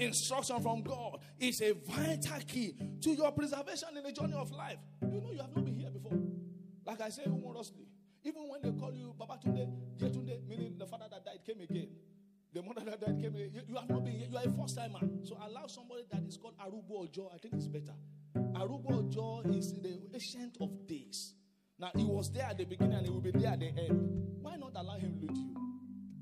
instruction 0.06 0.60
from 0.62 0.82
God 0.82 1.20
is 1.38 1.60
a 1.60 1.72
vital 1.72 2.40
key 2.46 2.74
to 3.02 3.10
your 3.10 3.32
preservation 3.32 3.88
in 3.96 4.02
the 4.02 4.12
journey 4.12 4.34
of 4.34 4.50
life. 4.50 4.78
You 5.02 5.20
know, 5.20 5.30
you 5.32 5.38
have 5.38 5.54
not 5.54 5.64
been 5.64 5.78
here 5.78 5.90
before. 5.90 6.18
Like 6.84 7.00
I 7.00 7.08
say 7.10 7.22
humorously, 7.24 7.86
even 8.24 8.48
when 8.48 8.62
they 8.62 8.72
call 8.78 8.92
you 8.92 9.14
Baba 9.18 9.34
Babatunde, 9.34 9.68
Yetunde, 9.98 10.48
meaning 10.48 10.76
the 10.78 10.86
father 10.86 11.06
that 11.10 11.24
died 11.24 11.40
came 11.46 11.60
again. 11.60 11.88
The 12.52 12.62
mother 12.62 12.80
that 12.86 13.00
died 13.00 13.20
came 13.20 13.34
again. 13.34 13.50
You, 13.52 13.60
you 13.68 13.74
have 13.76 13.90
not 13.90 14.02
been 14.04 14.14
here. 14.14 14.28
You 14.30 14.38
are 14.38 14.44
a 14.44 14.50
first 14.50 14.76
timer. 14.76 15.00
So 15.24 15.36
allow 15.36 15.66
somebody 15.66 16.04
that 16.10 16.22
is 16.26 16.38
called 16.38 16.54
Arugbo 16.58 17.02
Ojo. 17.04 17.30
I 17.34 17.38
think 17.38 17.54
it's 17.54 17.66
better. 17.66 17.92
Arugbo 18.34 18.92
Ojo 18.92 19.42
is 19.50 19.74
the 19.74 20.00
ancient 20.14 20.56
of 20.60 20.86
days. 20.86 21.34
Now, 21.78 21.90
he 21.94 22.04
was 22.04 22.30
there 22.30 22.44
at 22.46 22.56
the 22.56 22.64
beginning 22.64 22.94
and 22.94 23.06
he 23.06 23.12
will 23.12 23.20
be 23.20 23.30
there 23.30 23.50
at 23.50 23.60
the 23.60 23.66
end. 23.66 24.40
Why 24.40 24.56
not 24.56 24.72
allow 24.74 24.94
him 24.96 25.18
lead 25.20 25.36
you? 25.36 25.54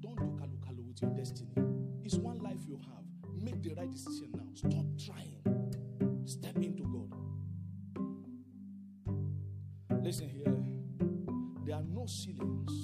Don't 0.00 0.16
do 0.16 0.24
kalu 0.42 0.58
kalu 0.58 0.88
with 0.88 1.00
your 1.00 1.12
destiny. 1.12 1.52
It's 2.02 2.16
one 2.16 2.38
life 2.40 2.58
you 2.66 2.80
have. 2.82 3.03
Make 3.44 3.62
the 3.62 3.74
right 3.74 3.90
decision 3.90 4.30
now. 4.34 4.46
Stop 4.54 4.86
trying. 4.98 5.42
Step 6.24 6.56
into 6.56 6.82
God. 6.84 7.12
Listen 10.02 10.30
here. 10.30 10.56
There 11.66 11.76
are 11.76 11.82
no 11.82 12.06
ceilings 12.06 12.83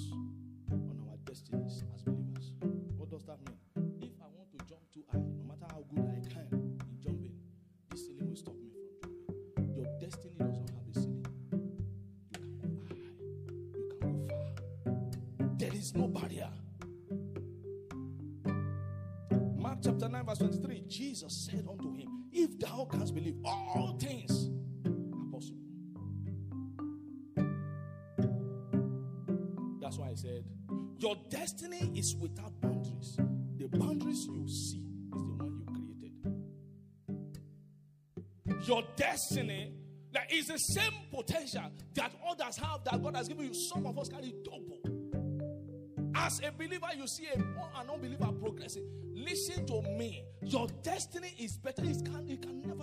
destiny 39.31 39.71
that 40.13 40.31
is 40.31 40.47
the 40.47 40.57
same 40.57 40.91
potential 41.09 41.71
that 41.95 42.11
others 42.29 42.57
have 42.57 42.83
that 42.83 43.01
God 43.01 43.15
has 43.15 43.29
given 43.29 43.45
you. 43.45 43.53
Some 43.53 43.85
of 43.85 43.97
us 43.97 44.09
carry 44.09 44.33
double. 44.43 44.79
As 46.13 46.41
a 46.41 46.51
believer, 46.51 46.87
you 46.97 47.07
see 47.07 47.27
a, 47.33 47.37
an 47.37 47.89
unbeliever 47.89 48.29
progressing. 48.33 48.85
Listen 49.13 49.65
to 49.67 49.81
me. 49.97 50.25
Your 50.41 50.67
destiny 50.83 51.33
is 51.39 51.57
better. 51.57 51.83
It 51.85 52.03
can, 52.03 52.27
it 52.29 52.41
can 52.41 52.61
never 52.61 52.80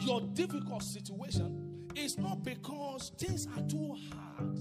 Your 0.00 0.20
difficult 0.32 0.82
situation 0.82 1.88
is 1.94 2.18
not 2.18 2.42
because 2.44 3.12
things 3.18 3.46
are 3.46 3.62
too 3.62 3.96
hard 4.12 4.58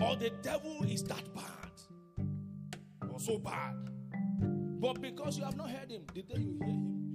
or 0.00 0.16
the 0.16 0.30
devil 0.42 0.82
is 0.84 1.02
that 1.04 1.22
bad 1.34 3.10
or 3.10 3.18
so 3.18 3.38
bad, 3.38 3.74
but 4.80 5.00
because 5.00 5.38
you 5.38 5.44
have 5.44 5.56
not 5.56 5.70
heard 5.70 5.90
him. 5.90 6.02
The 6.14 6.22
day 6.22 6.38
you 6.38 6.58
hear 6.58 6.68
him, 6.68 7.05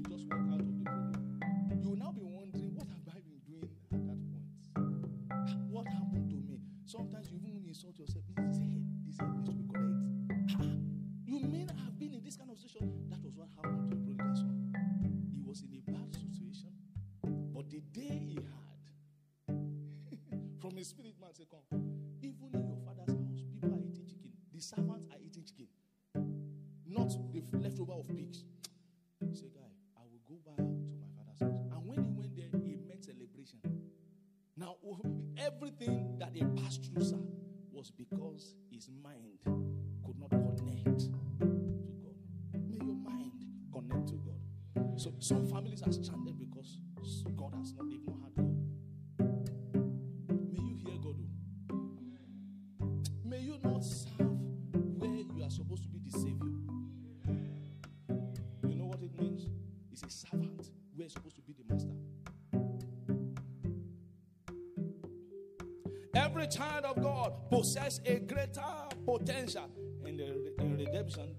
possess 67.62 68.02
a 68.08 68.18
greater 68.18 68.74
potential 69.06 69.70
in 70.04 70.18
the 70.18 70.64
in 70.64 70.78
redemption 70.78 71.36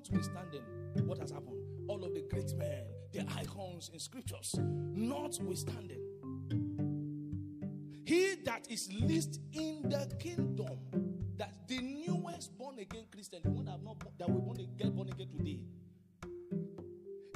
notwithstanding 0.00 0.62
what 1.04 1.18
has 1.18 1.30
happened, 1.30 1.58
all 1.88 2.02
of 2.04 2.14
the 2.14 2.22
great 2.30 2.54
men, 2.56 2.84
the 3.12 3.20
icons 3.36 3.90
in 3.92 3.98
scriptures, 3.98 4.54
notwithstanding, 4.58 6.00
he 8.04 8.36
that 8.44 8.66
is 8.70 8.90
least 8.92 9.40
in 9.52 9.82
the 9.82 10.10
kingdom, 10.18 10.78
that 11.36 11.52
the 11.68 11.80
newest 11.80 12.56
born 12.58 12.78
again 12.78 13.04
Christian, 13.10 13.40
the 13.42 13.50
one 13.50 13.66
that, 13.66 13.82
not, 13.82 13.96
that 14.18 14.28
will 14.28 14.54
get 14.78 14.94
born 14.94 15.08
again 15.08 15.28
today, 15.28 15.60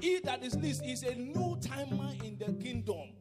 he 0.00 0.20
that 0.20 0.42
is 0.44 0.56
least 0.56 0.84
is 0.84 1.02
a 1.02 1.14
new 1.14 1.58
timer 1.60 2.12
in 2.24 2.38
the 2.38 2.52
kingdom. 2.62 3.12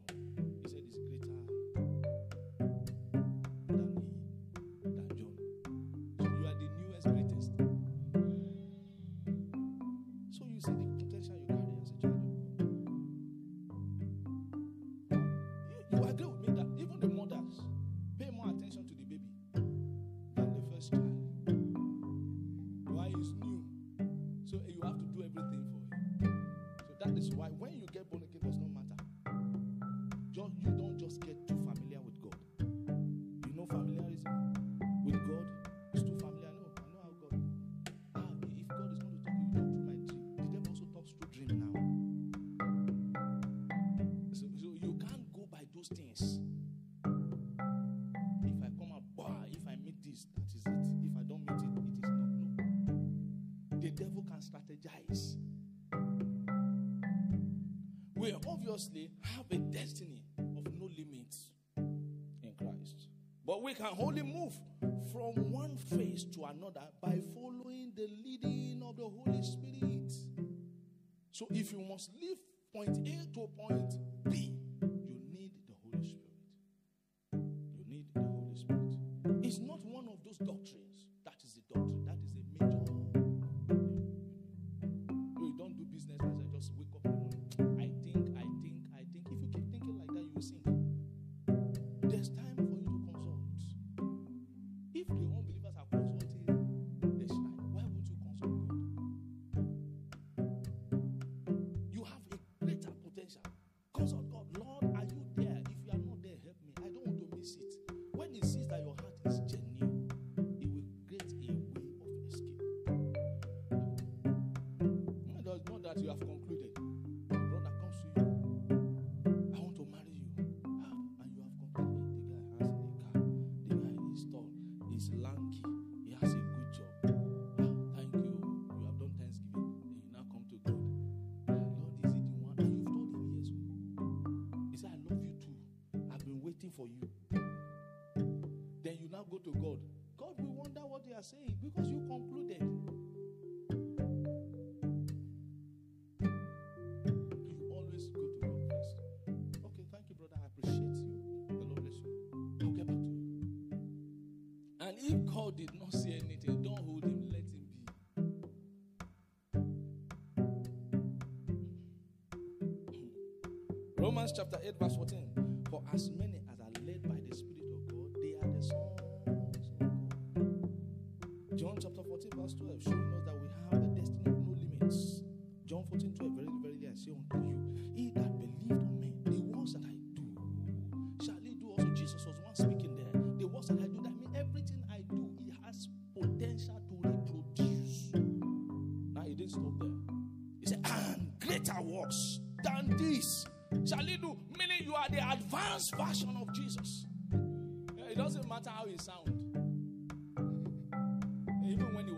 Romans 164.23 164.37
chapter 164.37 164.59
8, 164.63 164.79
verse 164.79 164.95
14. 164.95 165.65
For 165.69 165.83
as 165.93 166.09
many 166.11 166.39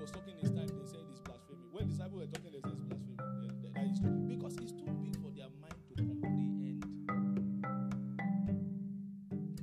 was 0.06 0.12
talking 0.12 0.36
this 0.40 0.52
time, 0.52 0.68
they 0.68 0.86
said 0.86 1.00
it's 1.10 1.20
blasphemy. 1.22 1.58
When 1.72 1.88
disciples 1.88 2.22
were 2.22 2.28
talking, 2.28 2.52
they 2.52 2.62
said 2.62 2.74
it's 2.78 2.86
blasphemy. 2.86 3.18
That, 3.18 3.74
that 3.74 3.86
is 3.90 4.00
true. 4.00 4.12
Because 4.28 4.56
it's 4.58 4.72
too 4.74 4.86
big 5.02 5.16
for 5.16 5.32
their 5.32 5.50
mind 5.60 5.74
to 5.90 5.96
comprehend. 6.04 6.86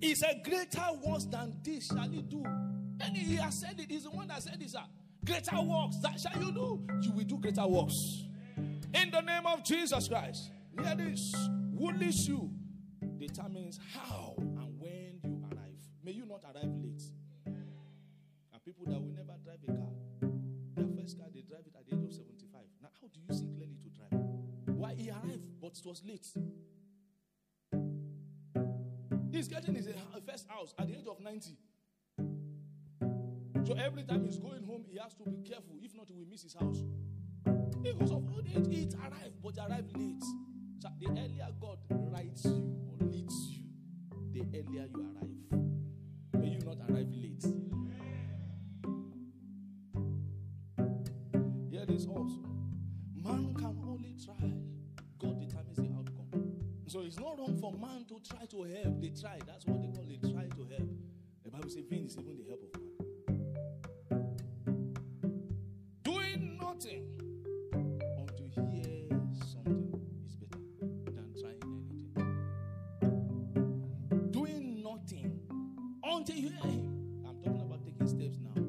He 0.00 0.14
said, 0.16 0.42
Greater 0.42 0.88
works 1.04 1.26
than 1.26 1.54
this 1.62 1.86
shall 1.86 2.10
you 2.10 2.22
do. 2.22 2.42
And 2.44 3.16
he 3.16 3.36
has 3.36 3.60
said 3.60 3.78
it. 3.78 3.88
He's 3.88 4.02
the 4.02 4.10
one 4.10 4.26
that 4.28 4.42
said 4.42 4.58
this. 4.58 4.74
Greater 5.24 5.60
works 5.62 5.98
that 6.02 6.18
shall 6.18 6.42
you 6.42 6.50
do. 6.50 6.84
You 7.02 7.12
will 7.12 7.24
do 7.24 7.38
greater 7.38 7.66
works. 7.66 8.24
In 8.56 9.12
the 9.12 9.20
name 9.20 9.46
of 9.46 9.62
Jesus 9.62 10.08
Christ. 10.08 10.50
Hear 10.82 10.96
this. 10.96 11.32
Woolish 11.70 12.26
you 12.26 12.50
determines 13.18 13.78
how 13.94 14.11
was 25.92 26.02
late. 26.06 26.26
He's 29.30 29.46
getting 29.46 29.74
his 29.74 29.88
first 30.26 30.48
house 30.48 30.72
at 30.78 30.88
the 30.88 30.94
age 30.94 31.06
of 31.06 31.20
90. 31.20 31.54
So 33.66 33.74
every 33.74 34.02
time 34.04 34.24
he's 34.24 34.38
going 34.38 34.64
home, 34.64 34.86
he 34.88 34.98
has 34.98 35.12
to 35.16 35.24
be 35.24 35.42
careful. 35.42 35.76
If 35.82 35.94
not, 35.94 36.08
he 36.08 36.14
will 36.14 36.24
miss 36.30 36.44
his 36.44 36.54
house. 36.54 36.82
Because 37.82 38.10
of 38.10 38.24
old 38.32 38.46
age, 38.46 38.68
it 38.70 38.94
arrived, 38.94 39.42
but 39.42 39.58
arrived 39.58 39.94
late. 39.98 40.24
So 40.80 40.88
the 40.98 41.08
earlier 41.10 41.48
God 41.60 41.78
writes 41.90 42.46
you 42.46 42.74
or 42.88 43.06
leads 43.06 43.50
you, 43.50 43.64
the 44.32 44.40
earlier 44.40 44.86
you 44.88 45.14
arrive. 45.14 45.60
May 46.40 46.48
you 46.48 46.60
not 46.60 46.78
arrive 46.88 47.12
late. 47.12 47.44
Hear 51.70 51.84
also. 52.08 52.40
Man 53.22 53.54
can 53.54 53.78
only 53.86 54.16
try 54.24 54.61
it's 57.04 57.18
not 57.18 57.38
wrong 57.38 57.56
for 57.60 57.72
man 57.72 58.04
to 58.08 58.20
try 58.28 58.46
to 58.46 58.62
help. 58.62 59.00
They 59.00 59.10
try. 59.10 59.38
That's 59.46 59.66
what 59.66 59.82
they 59.82 59.88
call 59.88 60.08
it. 60.08 60.20
Try 60.20 60.44
to 60.44 60.64
help. 60.74 60.88
The 61.44 61.50
Bible 61.50 61.68
says, 61.68 61.84
vain 61.88 62.06
is 62.06 62.16
even 62.18 62.36
the 62.36 62.44
help 62.48 62.62
of 62.62 62.72
man. 62.80 62.90
Doing 66.02 66.58
nothing 66.60 67.06
until 67.72 68.48
hear 68.70 69.08
something 69.50 70.00
is 70.26 70.34
better 70.36 70.60
than 71.06 71.34
trying 71.40 71.62
anything. 71.90 72.30
Doing 74.30 74.82
nothing 74.82 75.40
until 76.04 76.36
you 76.36 76.48
hear 76.50 76.70
him. 76.70 77.24
I'm 77.26 77.36
talking 77.42 77.60
about 77.60 77.82
taking 77.84 78.06
steps 78.06 78.38
now. 78.42 78.62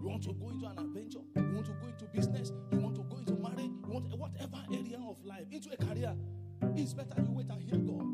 You 0.00 0.08
want 0.08 0.22
to 0.24 0.32
go 0.32 0.48
into 0.48 0.66
an 0.66 0.78
adventure, 0.78 1.24
you 1.36 1.52
want 1.54 1.66
to 1.66 1.72
go 1.72 1.86
into 1.86 2.04
business, 2.06 2.52
you 2.72 2.78
want 2.80 2.96
to 2.96 3.02
go 3.02 3.16
into 3.18 3.34
marriage, 3.34 3.70
you 3.86 3.92
want 3.92 4.18
whatever 4.18 4.62
area 4.72 4.98
of 4.98 5.22
life, 5.24 5.46
into 5.52 5.70
a 5.72 5.76
career. 5.76 6.14
It's 6.76 6.92
better 6.94 7.20
you 7.20 7.32
wait 7.32 7.48
and 7.50 7.62
hear 7.62 7.78
God 7.78 8.06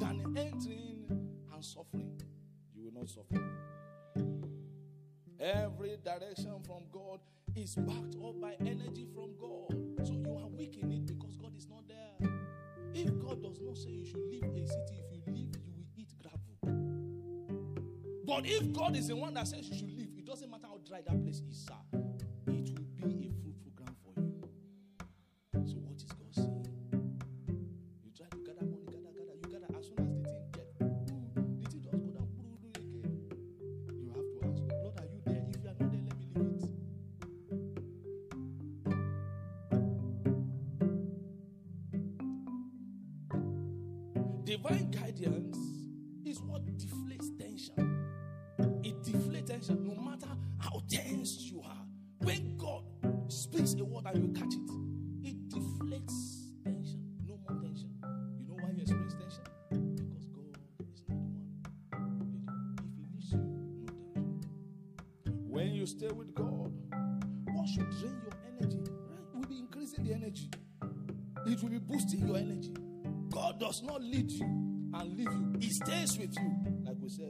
than 0.00 0.36
entering 0.36 1.04
and 1.52 1.64
suffering. 1.64 2.20
You 2.74 2.84
will 2.84 2.92
not 2.92 3.08
suffer. 3.08 3.42
Every 5.40 5.96
direction 6.04 6.54
from 6.64 6.84
God 6.92 7.20
is 7.54 7.74
backed 7.74 8.16
up 8.24 8.40
by 8.40 8.54
energy 8.60 9.06
from 9.14 9.36
God. 9.38 10.06
So 10.06 10.12
you 10.12 10.36
are 10.36 10.48
weak 10.48 10.76
in 10.78 10.92
it 10.92 11.06
because 11.06 11.36
God 11.36 11.56
is 11.56 11.68
not 11.68 11.86
there. 11.88 12.30
If 12.94 13.18
God 13.18 13.42
does 13.42 13.60
not 13.60 13.76
say 13.76 13.90
you 13.90 14.06
should 14.06 14.26
leave 14.30 14.44
a 14.44 14.66
city, 14.66 15.02
if 15.12 15.26
you 15.26 15.32
leave, 15.32 15.54
you 15.64 15.72
will 15.76 15.86
eat 15.96 16.12
gravel. 16.22 16.40
But 18.26 18.46
if 18.46 18.72
God 18.72 18.96
is 18.96 19.08
the 19.08 19.16
one 19.16 19.34
that 19.34 19.48
says 19.48 19.68
you 19.68 19.76
should 19.76 19.96
leave, 19.96 20.10
it 20.16 20.26
doesn't 20.26 20.50
matter 20.50 20.66
how 20.66 20.78
dry 20.86 21.00
that 21.06 21.22
place 21.22 21.42
is, 21.48 21.66
sir. 21.66 21.74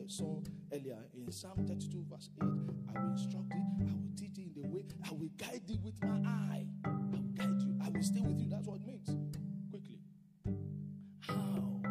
Like 0.07 0.13
saw 0.13 0.41
earlier 0.73 1.03
in 1.17 1.33
Psalm 1.33 1.67
32, 1.67 2.05
verse 2.09 2.31
8. 2.41 2.45
I 2.45 3.01
will 3.01 3.11
instruct 3.11 3.51
thee, 3.51 3.57
I 3.81 3.91
will 3.91 4.15
teach 4.17 4.35
thee 4.35 4.53
in 4.55 4.63
the 4.63 4.69
way, 4.69 4.85
I 5.05 5.11
will 5.11 5.31
guide 5.37 5.63
thee 5.67 5.81
with 5.83 6.01
my 6.01 6.23
eye. 6.25 6.65
I 6.85 6.91
will 7.11 7.27
guide 7.35 7.61
you, 7.61 7.75
I 7.85 7.89
will 7.89 8.03
stay 8.05 8.21
with 8.21 8.39
you. 8.39 8.49
That's 8.49 8.69
what 8.69 8.77
it 8.77 8.87
means. 8.87 9.11
Quickly. 9.69 9.99
How 11.27 11.83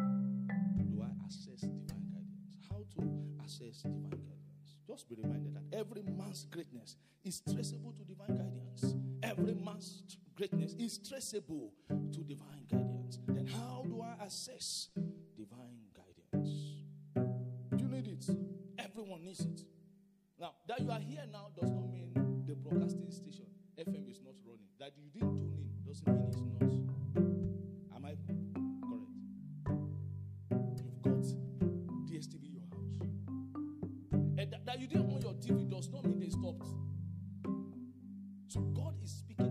do 0.78 1.02
I 1.02 1.12
access 1.26 1.60
divine 1.60 2.08
guidance? 2.08 2.56
How 2.70 2.78
to 2.96 3.02
access 3.42 3.82
divine 3.82 4.08
guidance? 4.08 4.76
Just 4.88 5.10
be 5.10 5.16
reminded 5.22 5.52
that 5.52 5.78
every 5.78 6.02
man's 6.04 6.46
greatness 6.50 6.96
is 7.22 7.42
traceable 7.42 7.92
to 7.92 8.02
divine 8.02 8.34
guidance. 8.34 8.94
Every 9.22 9.52
man's 9.52 10.16
greatness 10.34 10.72
is 10.78 10.98
traceable 11.06 11.74
On 34.98 35.20
your 35.20 35.34
TV 35.34 35.68
does 35.70 35.90
not 35.92 36.04
mean 36.04 36.20
they 36.20 36.30
stopped. 36.30 36.66
So 38.48 38.60
God 38.60 38.94
is 39.02 39.10
speaking 39.10 39.45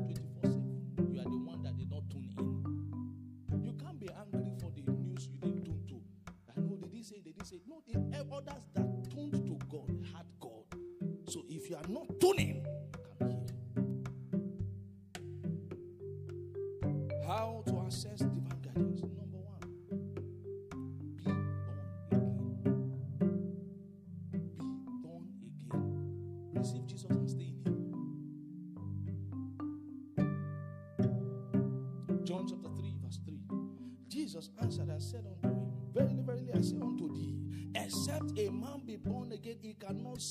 he 39.66 39.74
cannot 39.74 40.22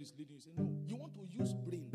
God 0.00 0.06
is 0.06 0.14
leading 0.16 0.36
you, 0.36 0.40
say, 0.40 0.50
No, 0.56 0.70
you 0.86 0.96
want 0.96 1.14
to 1.14 1.20
use 1.28 1.52
brain. 1.52 1.90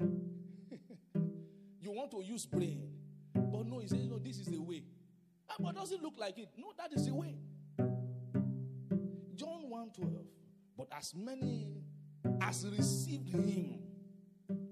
you 1.80 1.90
want 1.90 2.10
to 2.12 2.22
use 2.22 2.46
brain. 2.46 2.88
But 3.34 3.66
no, 3.66 3.78
he 3.78 3.88
says, 3.88 4.06
No, 4.06 4.18
this 4.18 4.38
is 4.38 4.46
the 4.46 4.60
way. 4.60 4.84
Ah, 5.50 5.54
but 5.60 5.74
does 5.74 5.92
it 5.92 6.00
look 6.00 6.14
like 6.18 6.38
it? 6.38 6.48
No, 6.56 6.72
that 6.78 6.92
is 6.92 7.06
the 7.06 7.14
way. 7.14 7.36
John 9.34 9.68
1 9.68 9.90
12. 9.90 10.12
But 10.78 10.88
as 10.96 11.14
many 11.14 11.82
as 12.40 12.66
received 12.66 13.28
him, 13.28 13.80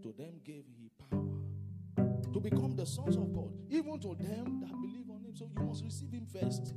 to 0.02 0.12
them 0.16 0.40
gave 0.42 0.64
he 0.66 0.90
power 1.10 2.32
to 2.32 2.40
become 2.40 2.76
the 2.76 2.86
sons 2.86 3.16
of 3.16 3.32
God, 3.34 3.52
even 3.68 4.00
to 4.00 4.14
them 4.14 4.60
that 4.62 4.72
believe 4.80 5.10
on 5.10 5.22
him. 5.22 5.34
So 5.34 5.50
you 5.54 5.64
must 5.66 5.84
receive 5.84 6.12
him 6.12 6.26
first 6.32 6.72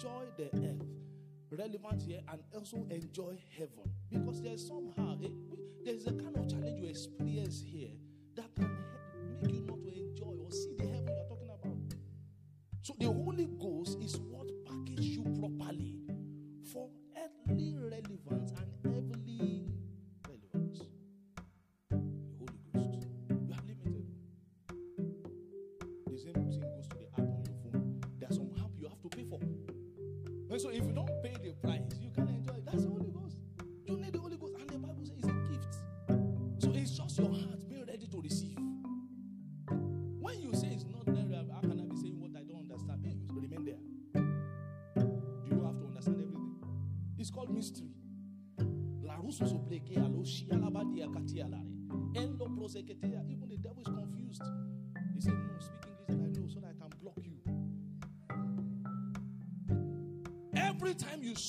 enjoy 0.00 0.24
the 0.38 0.44
earth, 0.44 0.86
relevant 1.50 2.02
here, 2.02 2.20
and 2.30 2.40
also 2.54 2.86
enjoy 2.90 3.36
heaven, 3.58 3.92
because 4.10 4.40
there's 4.40 4.66
somehow 4.66 5.14
eh, 5.22 5.28
there's 5.84 6.06
a 6.06 6.12
kind 6.12 6.36
of 6.36 6.48
challenge 6.48 6.80
you 6.80 6.88
experience 6.88 7.62
here 7.66 7.90
that 8.34 8.46
can 8.56 8.70
make 9.42 9.52
you 9.52 9.60
not 9.66 9.82
to 9.82 9.88
enjoy 9.88 10.32
or 10.42 10.50
see 10.50 10.74
the 10.78 10.84
heaven 10.84 11.08
you're 11.08 11.28
talking 11.28 11.50
about. 11.50 11.94
So 12.82 12.94
the 12.98 13.06
Holy 13.06 13.46
Ghost 13.60 13.98
is 14.00 14.16
what 14.16 14.48
package 14.64 15.04
you 15.04 15.22
properly 15.22 15.59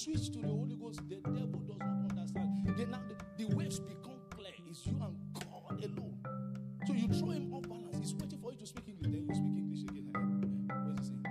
switch 0.02 0.32
to 0.32 0.40
the 0.40 0.48
Holy 0.48 0.76
Ghost, 0.76 1.00
the 1.08 1.16
devil 1.18 1.62
does 1.68 1.78
not 1.78 2.10
understand. 2.10 2.50
Then 2.76 2.90
now 2.90 3.02
the, 3.08 3.46
the 3.46 3.56
waves 3.56 3.80
become 3.80 4.18
clear. 4.32 4.52
It's 4.68 4.84
you 4.88 4.98
and 5.00 5.16
God 5.36 5.84
alone. 5.84 6.18
So 6.88 6.94
you 6.94 7.08
throw 7.08 7.30
him 7.30 7.54
off 7.54 7.70
balance. 7.70 7.98
He's 8.00 8.16
waiting 8.16 8.40
for 8.42 8.52
you 8.52 8.58
to 8.58 8.66
speak 8.66 8.88
English. 8.88 9.12
Then 9.12 9.28
you 9.30 9.36
speak 9.36 9.58
English 9.58 9.84
again. 9.84 10.10
What 10.68 11.00
is 11.00 11.08
he 11.08 11.14
saying? 11.14 11.26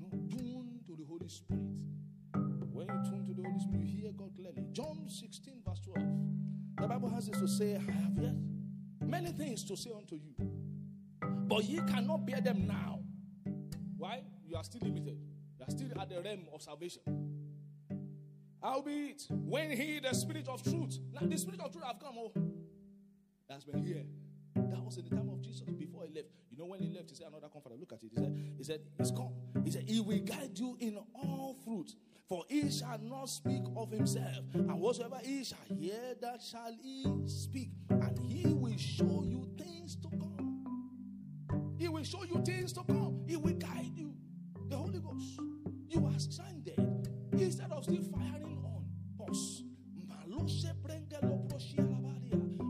No, 0.00 0.08
tune 0.10 0.80
to 0.86 0.96
the 0.96 1.04
Holy 1.04 1.28
Spirit. 1.28 1.64
When 2.72 2.86
you 2.86 3.10
tune 3.10 3.26
to 3.26 3.34
the 3.34 3.46
Holy 3.46 3.60
Spirit, 3.60 3.86
you 3.86 4.00
hear 4.00 4.12
God 4.12 4.34
clearly. 4.34 4.64
John 4.72 5.04
16, 5.08 5.60
verse 5.66 5.80
12. 5.80 6.06
The 6.80 6.88
Bible 6.88 7.10
has 7.10 7.26
this 7.26 7.38
to 7.38 7.48
say, 7.48 7.76
I 7.76 7.92
have 7.92 8.16
yet 8.18 8.34
many 9.02 9.32
things 9.32 9.64
to 9.64 9.76
say 9.76 9.90
unto 9.94 10.14
you, 10.14 10.34
but 11.46 11.64
ye 11.64 11.80
cannot 11.88 12.26
bear 12.26 12.40
them 12.40 12.66
now. 12.66 13.00
Why? 13.98 14.22
You 14.46 14.56
are 14.56 14.64
still 14.64 14.80
limited. 14.82 15.18
You 15.58 15.64
are 15.66 15.70
still 15.70 16.00
at 16.00 16.08
the 16.08 16.22
realm 16.22 16.46
of 16.54 16.62
salvation. 16.62 17.25
Howbeit, 18.66 19.26
when 19.30 19.70
he, 19.70 20.00
the 20.00 20.12
Spirit 20.12 20.48
of 20.48 20.60
truth, 20.60 20.98
now 21.12 21.20
the 21.24 21.38
Spirit 21.38 21.60
of 21.60 21.70
truth 21.70 21.84
have 21.84 22.00
come, 22.00 22.14
oh, 22.18 22.32
that's 23.48 23.62
been 23.64 23.84
here. 23.84 24.02
That 24.56 24.84
was 24.84 24.96
in 24.96 25.04
the 25.04 25.14
time 25.14 25.28
of 25.28 25.40
Jesus 25.40 25.60
before 25.60 26.04
he 26.04 26.12
left. 26.12 26.26
You 26.50 26.58
know, 26.58 26.66
when 26.66 26.80
he 26.80 26.88
left, 26.88 27.10
he 27.10 27.14
said, 27.14 27.28
Another 27.28 27.48
comforter. 27.48 27.76
Look 27.78 27.92
at 27.92 28.02
it. 28.02 28.10
He 28.10 28.16
said, 28.16 28.54
He 28.58 28.64
said, 28.64 28.80
He's 28.98 29.12
come. 29.12 29.30
He 29.64 29.70
said, 29.70 29.84
He 29.86 30.00
will 30.00 30.18
guide 30.18 30.58
you 30.58 30.76
in 30.80 30.98
all 31.14 31.56
fruit. 31.64 31.92
For 32.28 32.42
he 32.48 32.68
shall 32.70 32.98
not 32.98 33.26
speak 33.26 33.62
of 33.76 33.92
himself. 33.92 34.40
And 34.54 34.80
whatsoever 34.80 35.18
he 35.22 35.44
shall 35.44 35.58
hear, 35.68 36.16
that 36.20 36.42
shall 36.42 36.74
he 36.82 37.04
speak. 37.26 37.70
And 37.90 38.18
he 38.18 38.52
will 38.52 38.76
show 38.76 39.22
you 39.24 39.48
things 39.56 39.94
to 39.96 40.08
come. 40.08 41.76
He 41.78 41.88
will 41.88 42.02
show 42.02 42.24
you 42.24 42.42
things 42.44 42.72
to 42.72 42.82
come. 42.82 43.22
He 43.28 43.36
will 43.36 43.54
guide 43.54 43.92
you. 43.94 44.12
The 44.68 44.76
Holy 44.76 44.98
Ghost. 44.98 45.38
You 45.88 46.04
are 46.06 46.18
stranded. 46.18 46.80
Instead 47.32 47.70
of 47.70 47.84
still 47.84 48.02
firing 48.02 48.45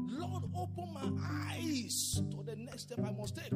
Lord, 0.08 0.44
open 0.56 0.92
my 0.94 1.10
eyes 1.52 2.22
to 2.30 2.42
the 2.44 2.56
next 2.56 2.82
step 2.82 3.00
I 3.04 3.12
must 3.12 3.36
take. 3.36 3.52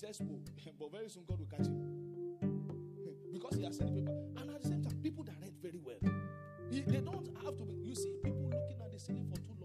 It's 0.00 0.20
expo, 0.20 0.38
but 0.78 0.92
very 0.92 1.08
soon 1.08 1.24
God 1.26 1.40
will 1.40 1.46
catch 1.46 1.66
him. 1.66 1.82
because 3.32 3.56
he 3.56 3.64
has 3.64 3.78
sent 3.78 3.92
the 3.92 4.00
paper. 4.00 4.14
And 4.36 4.48
at 4.50 4.62
the 4.62 4.68
same 4.68 4.80
time, 4.80 4.94
people 5.02 5.24
that 5.24 5.34
read 5.42 5.54
very 5.60 5.80
well, 5.82 5.98
he- 6.70 6.82
they 6.82 7.00
don't 7.00 7.26
have 7.42 7.56
to 7.56 7.64
be. 7.64 7.74
You 7.82 7.96
see 7.96 8.14
people 8.22 8.44
looking 8.44 8.78
at 8.80 8.92
the 8.92 9.00
ceiling 9.00 9.26
for 9.26 9.40
too 9.42 9.57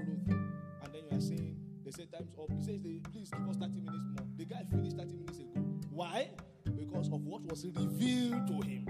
and 0.00 0.92
then 0.92 1.02
you 1.10 1.16
are 1.16 1.20
saying, 1.20 1.56
they 1.84 1.90
say 1.90 2.06
time's 2.06 2.34
up. 2.38 2.50
He 2.58 2.62
says, 2.62 2.80
please 3.12 3.30
give 3.30 3.48
us 3.48 3.56
30 3.56 3.80
minutes 3.80 4.04
more. 4.16 4.26
The 4.36 4.44
guy 4.44 4.62
finished 4.70 4.96
30 4.96 5.12
minutes 5.12 5.38
ago. 5.38 5.60
Why? 5.90 6.30
Because 6.76 7.06
of 7.08 7.24
what 7.24 7.42
was 7.42 7.66
revealed 7.66 8.46
to 8.48 8.60
him. 8.66 8.86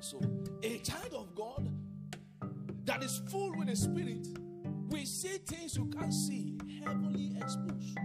So, 0.00 0.20
a 0.62 0.78
child 0.78 1.14
of 1.14 1.34
God 1.34 1.68
that 2.84 3.02
is 3.02 3.20
full 3.30 3.56
with 3.56 3.68
the 3.68 3.76
Spirit 3.76 4.26
we 4.90 5.04
see 5.04 5.38
things 5.38 5.76
you 5.76 5.86
can't 5.86 6.14
see, 6.14 6.58
heavily 6.84 7.32
exposed. 7.36 7.98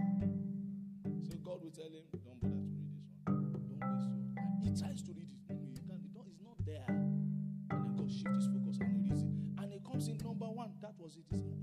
So, 1.30 1.36
God 1.42 1.62
will 1.62 1.70
tell 1.70 1.86
him, 1.86 2.02
Don't 2.10 2.24
bother 2.24 2.40
to 2.40 2.58
read 2.58 2.74
this 2.74 2.96
one. 2.98 3.22
Don't 3.26 3.52
waste 3.52 3.70
your 3.70 3.78
time. 3.80 4.60
He 4.62 4.70
tries 4.70 5.02
to 5.02 5.12
read 5.12 5.28
it. 5.30 5.56
You 5.62 5.82
can't. 5.86 6.02
It 6.04 6.10
It's 6.26 6.42
not 6.42 6.58
there. 6.66 6.84
And 6.88 7.84
then 7.84 7.96
God 7.96 8.10
shifts 8.10 8.44
his 8.44 8.46
focus 8.48 8.78
and 8.80 8.92
he 8.92 9.08
reads 9.08 9.22
it. 9.22 9.30
And 9.62 9.72
it 9.72 9.84
comes 9.84 10.08
in 10.08 10.18
number 10.18 10.46
one. 10.46 10.72
That 10.82 10.94
was 10.98 11.16
it. 11.16 11.61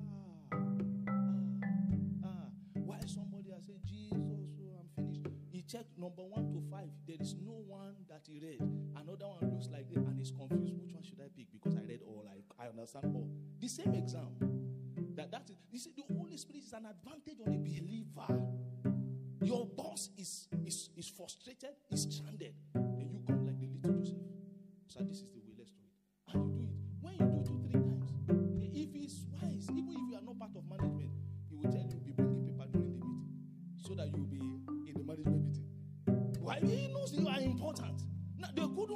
Checked 5.70 5.98
number 6.00 6.24
one 6.24 6.50
to 6.52 6.60
five. 6.72 6.90
There 7.06 7.18
is 7.20 7.36
no 7.46 7.62
one 7.68 7.94
that 8.10 8.26
he 8.26 8.40
read. 8.40 8.60
Another 8.98 9.28
one 9.28 9.54
looks 9.54 9.70
like 9.72 9.86
it 9.92 9.98
and 9.98 10.18
he's 10.18 10.32
confused. 10.32 10.82
Which 10.82 10.94
one 10.94 11.04
should 11.04 11.22
I 11.22 11.30
pick? 11.36 11.52
Because 11.54 11.78
I 11.78 11.86
read 11.86 12.02
all. 12.06 12.26
I, 12.26 12.66
I 12.66 12.70
understand 12.70 13.14
all. 13.14 13.30
The 13.62 13.68
same 13.68 13.94
exam. 13.94 14.34
That 15.16 15.32
that 15.32 15.44
is 15.50 15.58
you 15.72 15.78
see, 15.80 15.94
the 15.96 16.14
Holy 16.14 16.38
Spirit 16.38 16.64
is 16.66 16.74
an 16.74 16.88
advantage 16.90 17.38
on 17.46 17.54
a 17.54 17.58
believer. 17.58 18.42
Your 19.44 19.68
boss 19.68 20.10
is 20.18 20.48
is 20.66 20.90
is 20.98 21.10
frustrated, 21.10 21.78
is 21.92 22.08
stranded, 22.10 22.49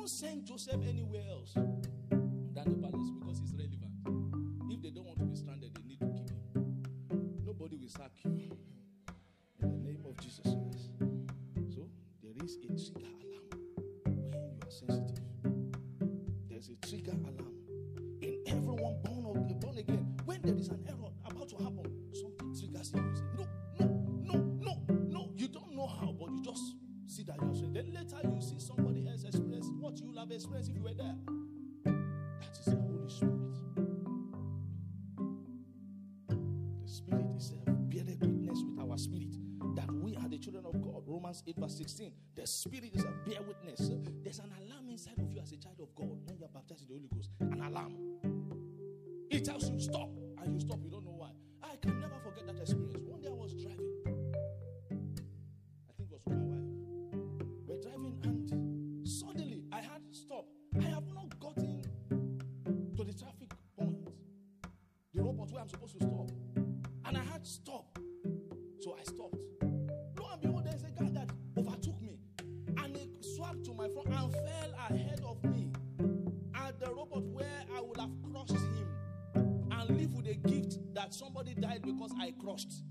couldn't 0.04 0.18
send 0.18 0.46
Joseph 0.46 0.82
anywhere 0.86 1.24
else 1.30 1.56
I'm 65.64 65.70
supposed 65.70 65.98
to 65.98 66.06
stop. 66.06 66.30
And 67.06 67.18
I 67.18 67.24
had 67.24 67.46
to 67.46 67.50
stop. 67.50 67.98
So 68.82 68.98
I 69.00 69.04
stopped. 69.04 69.38
Lo 70.20 70.28
and 70.34 70.42
behold, 70.42 70.66
there's 70.66 70.84
a 70.84 70.92
guy 70.92 71.10
that 71.14 71.30
overtook 71.58 72.02
me. 72.02 72.20
And 72.80 72.98
he 72.98 73.10
swapped 73.22 73.64
to 73.68 73.74
my 73.74 73.88
front 73.88 74.10
and 74.10 74.34
fell 74.34 74.74
ahead 74.90 75.22
of 75.26 75.42
me 75.46 75.72
at 76.54 76.78
the 76.82 76.94
robot 76.94 77.24
where 77.28 77.64
I 77.78 77.80
would 77.80 77.98
have 77.98 78.10
crushed 78.30 78.52
him 78.52 78.90
and 79.36 79.90
live 79.98 80.14
with 80.14 80.28
a 80.28 80.34
gift 80.34 80.80
that 80.96 81.14
somebody 81.14 81.54
died 81.54 81.84
because 81.84 82.12
I 82.20 82.34
crushed. 82.44 82.84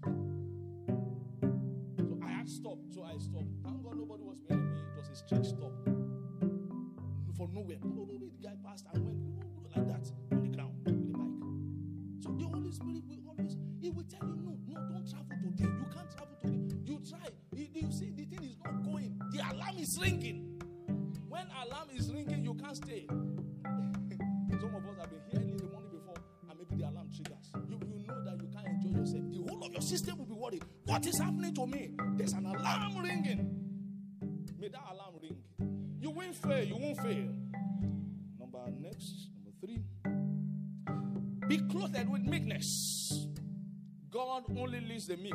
God 44.33 44.45
only 44.57 44.81
leads 44.81 45.07
the 45.09 45.19
meek. 45.19 45.35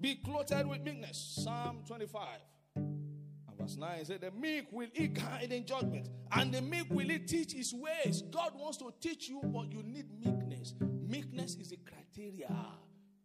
Be 0.00 0.14
clothed 0.14 0.66
with 0.66 0.80
meekness. 0.80 1.42
Psalm 1.44 1.80
25. 1.86 2.28
And 2.76 3.58
verse 3.58 3.76
9 3.76 4.04
said, 4.06 4.22
The 4.22 4.30
meek 4.30 4.72
will 4.72 4.88
eat 4.94 5.12
guide 5.12 5.52
in 5.52 5.66
judgment, 5.66 6.08
and 6.34 6.50
the 6.50 6.62
meek 6.62 6.86
will 6.88 7.06
he 7.06 7.18
teach 7.18 7.52
his 7.52 7.74
ways. 7.74 8.22
God 8.22 8.52
wants 8.58 8.78
to 8.78 8.90
teach 9.02 9.28
you, 9.28 9.42
but 9.44 9.70
you 9.70 9.82
need 9.82 10.06
meekness. 10.18 10.72
Meekness 10.80 11.56
is 11.56 11.72
a 11.72 11.76
criteria 11.76 12.48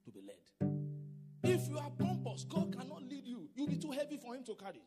to 0.04 0.12
be 0.12 0.20
led. 0.28 0.74
If 1.44 1.70
you 1.70 1.78
are 1.78 1.92
pompous, 1.98 2.44
God 2.44 2.78
cannot 2.78 3.04
lead 3.04 3.26
you. 3.26 3.48
You'll 3.56 3.70
be 3.70 3.78
too 3.78 3.92
heavy 3.92 4.18
for 4.18 4.36
him 4.36 4.44
to 4.44 4.56
carry. 4.56 4.84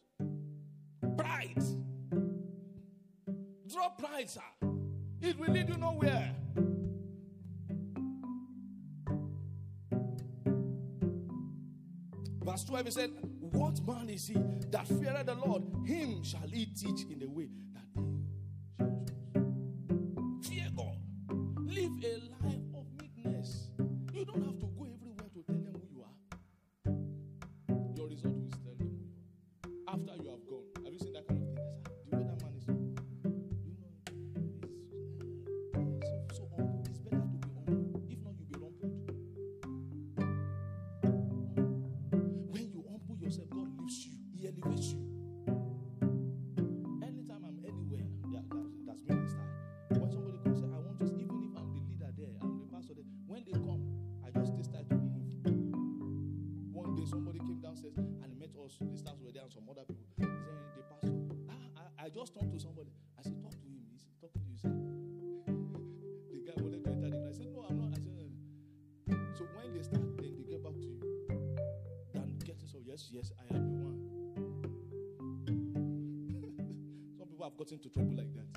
Pride. 1.17 1.65
Drop 3.73 3.99
pride, 3.99 4.29
sir. 4.29 4.41
It 5.23 5.39
will 5.39 5.51
lead 5.51 5.71
you 5.71 5.79
nowhere. 5.79 6.35
Verse 12.51 12.65
12 12.65 12.85
he 12.87 12.91
said, 12.91 13.11
What 13.53 13.81
man 13.87 14.09
is 14.09 14.27
he 14.27 14.35
that 14.73 14.89
feareth 14.89 15.27
the 15.27 15.35
Lord? 15.35 15.63
Him 15.87 16.25
shall 16.25 16.49
he 16.49 16.67
teach 16.67 17.05
in 17.09 17.21
the 17.21 17.27
way 17.27 17.49
Gotten 77.61 77.77
into 77.77 77.91
trouble 77.91 78.17
like 78.17 78.33
that. 78.37 78.50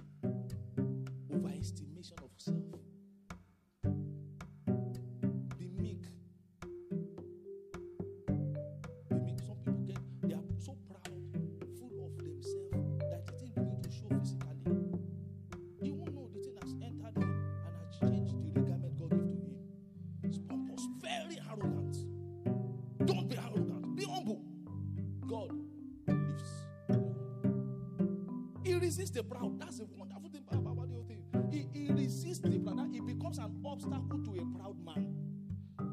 Resists 28.98 29.16
the 29.16 29.24
proud. 29.24 29.60
That's 29.60 29.80
the 29.80 29.86
wonderful 29.98 30.30
thing 30.30 30.44
about 30.52 30.88
the 30.88 30.94
whole 30.94 31.06
thing. 31.08 31.24
He, 31.52 31.68
he 31.74 31.92
resists 31.92 32.40
the 32.40 32.60
proud. 32.60 32.90
He 32.92 33.00
becomes 33.00 33.40
an 33.40 33.52
obstacle 33.66 34.20
to 34.24 34.32
a 34.40 34.46
proud 34.58 34.78
man. 34.86 35.16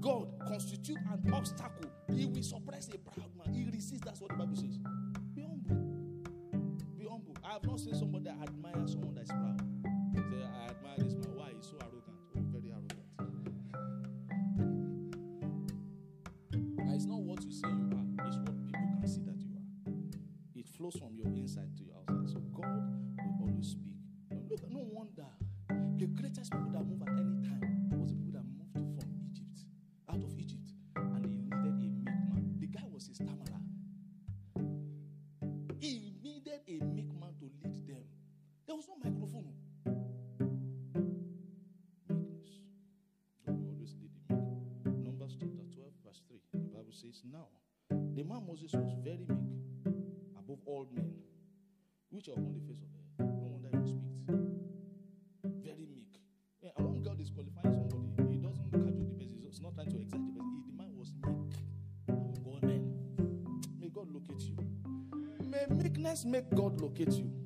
God 0.02 0.28
constitute 0.46 0.98
an 1.10 1.32
obstacle. 1.32 1.90
He 2.14 2.26
will 2.26 2.42
suppress 2.42 2.88
a 2.88 2.98
proud 2.98 3.30
man. 3.38 3.54
He 3.54 3.64
resists. 3.64 4.02
That's 4.04 4.20
what 4.20 4.30
the 4.30 4.36
Bible 4.36 4.56
says. 4.56 4.78
Be 5.34 5.42
humble. 5.42 5.76
Be 6.98 7.06
humble. 7.08 7.34
I 7.42 7.54
have 7.54 7.64
not 7.64 7.80
seen 7.80 7.94
somebody 7.94 8.24
that 8.24 8.36
admires 8.42 8.92
someone 8.92 9.14
that 9.14 9.22
is 9.22 9.30
proud. 9.30 9.62
Say, 10.14 10.44
I 10.44 10.68
admire 10.68 10.98
this 10.98 11.14
man. 11.14 11.36
Why? 11.36 11.52
He's 11.56 11.66
so 11.66 11.78
arrogant. 11.80 12.04
Oh, 12.36 12.42
very 12.52 12.70
arrogant. 12.70 13.00
And 16.78 16.94
it's 16.94 17.06
not 17.06 17.20
what 17.22 17.42
you 17.44 17.50
say 17.50 17.68
you 17.68 17.90
are, 17.96 18.26
it's 18.26 18.36
what 18.36 18.66
people 18.66 18.98
can 19.00 19.08
see 19.08 19.22
that 19.22 19.40
you 19.40 19.48
are. 19.56 19.64
It 20.54 20.68
flows 20.68 20.96
from 20.96 21.16
your 21.16 21.28
inside 21.28 21.74
to 21.78 21.84
your 21.84 21.96
outside. 21.96 22.19
God 22.60 23.26
will 23.38 23.48
always 23.48 23.68
speak. 23.68 23.94
Look, 24.50 24.70
no 24.70 24.80
wonder 24.92 25.26
the 25.98 26.06
greatest 26.06 26.52
people 26.52 26.70
that 26.72 26.84
move 26.84 27.02
at 27.02 27.08
any 27.18 27.29
meekness 66.20 66.24
make 66.24 66.50
God 66.54 66.80
locate 66.80 67.12
you. 67.12 67.39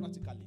Practically. 0.00 0.46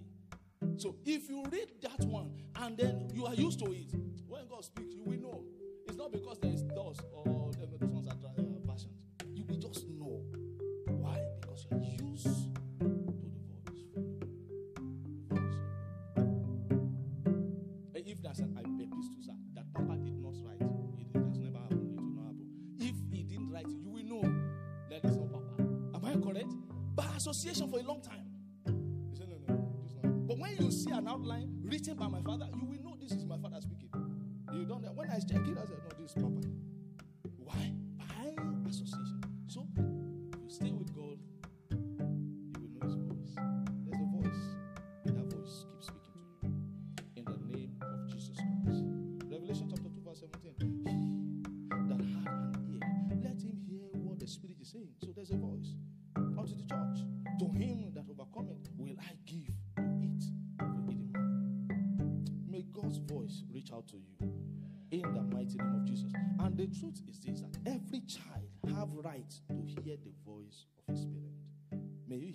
So 0.77 0.95
if 1.05 1.29
you 1.29 1.43
read 1.51 1.71
that 1.81 2.05
one 2.05 2.31
and 2.55 2.77
then 2.77 3.09
you 3.13 3.25
are 3.25 3.33
used 3.35 3.59
to 3.59 3.71
it, 3.71 3.93
when 4.27 4.47
God 4.47 4.63
speaks, 4.63 4.95
you 4.95 5.03
will 5.03 5.19
know. 5.19 5.43
It's 5.87 5.97
not 5.97 6.11
because 6.11 6.39
there 6.39 6.51
is 6.51 6.61
doors 6.63 6.97
or 7.13 7.51
those 7.59 7.89
ones 7.89 8.07
are 8.07 8.15
tra- 8.15 8.29
uh, 8.37 8.71
versions. 8.71 8.93
You 9.33 9.43
will 9.47 9.57
just 9.57 9.87
know. 9.89 10.21
Why? 10.87 11.19
Because 11.41 11.65
you 11.69 11.77
are 11.77 12.09
used 12.09 12.23
to 12.23 12.83
the 12.83 13.39
voice. 13.49 13.83
The 17.93 18.09
If 18.09 18.21
there's 18.21 18.39
an 18.39 18.57
epistle, 18.57 19.15
sir, 19.21 19.33
that 19.55 19.73
Papa 19.73 19.97
did 19.97 20.17
not 20.21 20.33
write, 20.43 20.61
it, 20.61 21.07
it 21.15 21.25
has 21.27 21.37
never 21.39 21.57
happened. 21.57 21.91
It 21.97 22.01
will 22.01 22.13
not 22.15 22.25
happen. 22.27 22.47
If 22.79 22.95
he 23.11 23.23
didn't 23.23 23.49
write 23.51 23.67
you 23.69 23.89
will 23.89 24.03
know 24.03 24.21
that 24.89 25.03
it's 25.03 25.15
not 25.17 25.31
Papa. 25.31 25.63
Am 25.95 26.05
I 26.05 26.15
correct? 26.23 26.53
By 26.95 27.05
association 27.17 27.69
for 27.69 27.79
a 27.79 27.83
long 27.83 28.01
time. 28.01 28.30
See 30.91 30.97
an 30.97 31.07
outline 31.07 31.49
written 31.63 31.95
by 31.95 32.07
my 32.07 32.21
father, 32.21 32.47
you 32.53 32.65
will 32.65 32.83
know 32.83 32.95
this 33.01 33.11
is 33.11 33.25
my 33.25 33.37
father 33.37 33.59
speaking. 33.61 33.89
You 34.53 34.65
don't. 34.65 34.83
When 34.95 35.09
I 35.09 35.19
check 35.19 35.47
it, 35.47 35.57
I 35.57 35.65
said, 35.65 35.77
no, 35.83 35.95
this 35.97 36.11
is 36.11 36.13
Papa. 36.15 36.50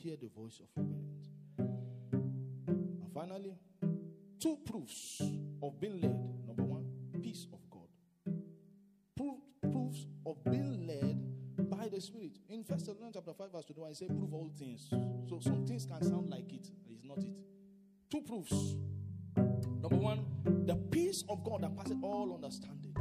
Hear 0.07 0.17
the 0.21 0.29
voice 0.29 0.61
of 0.61 0.69
your 0.77 0.87
parent. 0.87 1.27
And 1.59 3.13
finally, 3.13 3.57
two 4.39 4.57
proofs 4.65 5.21
of 5.63 5.81
being 5.81 6.01
led. 6.01 6.17
Number 6.47 6.63
one, 6.63 6.87
peace 7.21 7.47
of 7.53 7.59
God. 7.69 7.89
Proof, 9.17 9.41
proofs 9.61 10.07
of 10.25 10.37
being 10.45 10.87
led 10.87 11.69
by 11.69 11.89
the 11.89 12.01
Spirit. 12.01 12.39
In 12.49 12.63
First 12.63 12.87
Thessalonians 12.87 13.17
chapter 13.17 13.33
5, 13.33 13.53
verse 13.53 13.65
21, 13.65 13.91
it 13.91 13.97
says, 13.97 14.09
prove 14.09 14.33
all 14.33 14.51
things. 14.57 14.89
So 15.29 15.41
some 15.41 15.67
things 15.67 15.87
can 15.87 16.01
sound 16.05 16.31
like 16.31 16.53
it, 16.53 16.69
it's 16.89 17.05
not 17.05 17.19
it. 17.19 17.35
Two 18.09 18.21
proofs. 18.21 18.77
Number 19.37 19.97
one, 19.97 20.25
the 20.67 20.77
peace 20.77 21.25
of 21.29 21.43
God 21.43 21.63
that 21.63 21.77
passes 21.77 21.97
all 22.03 22.33
understanding. 22.33 22.95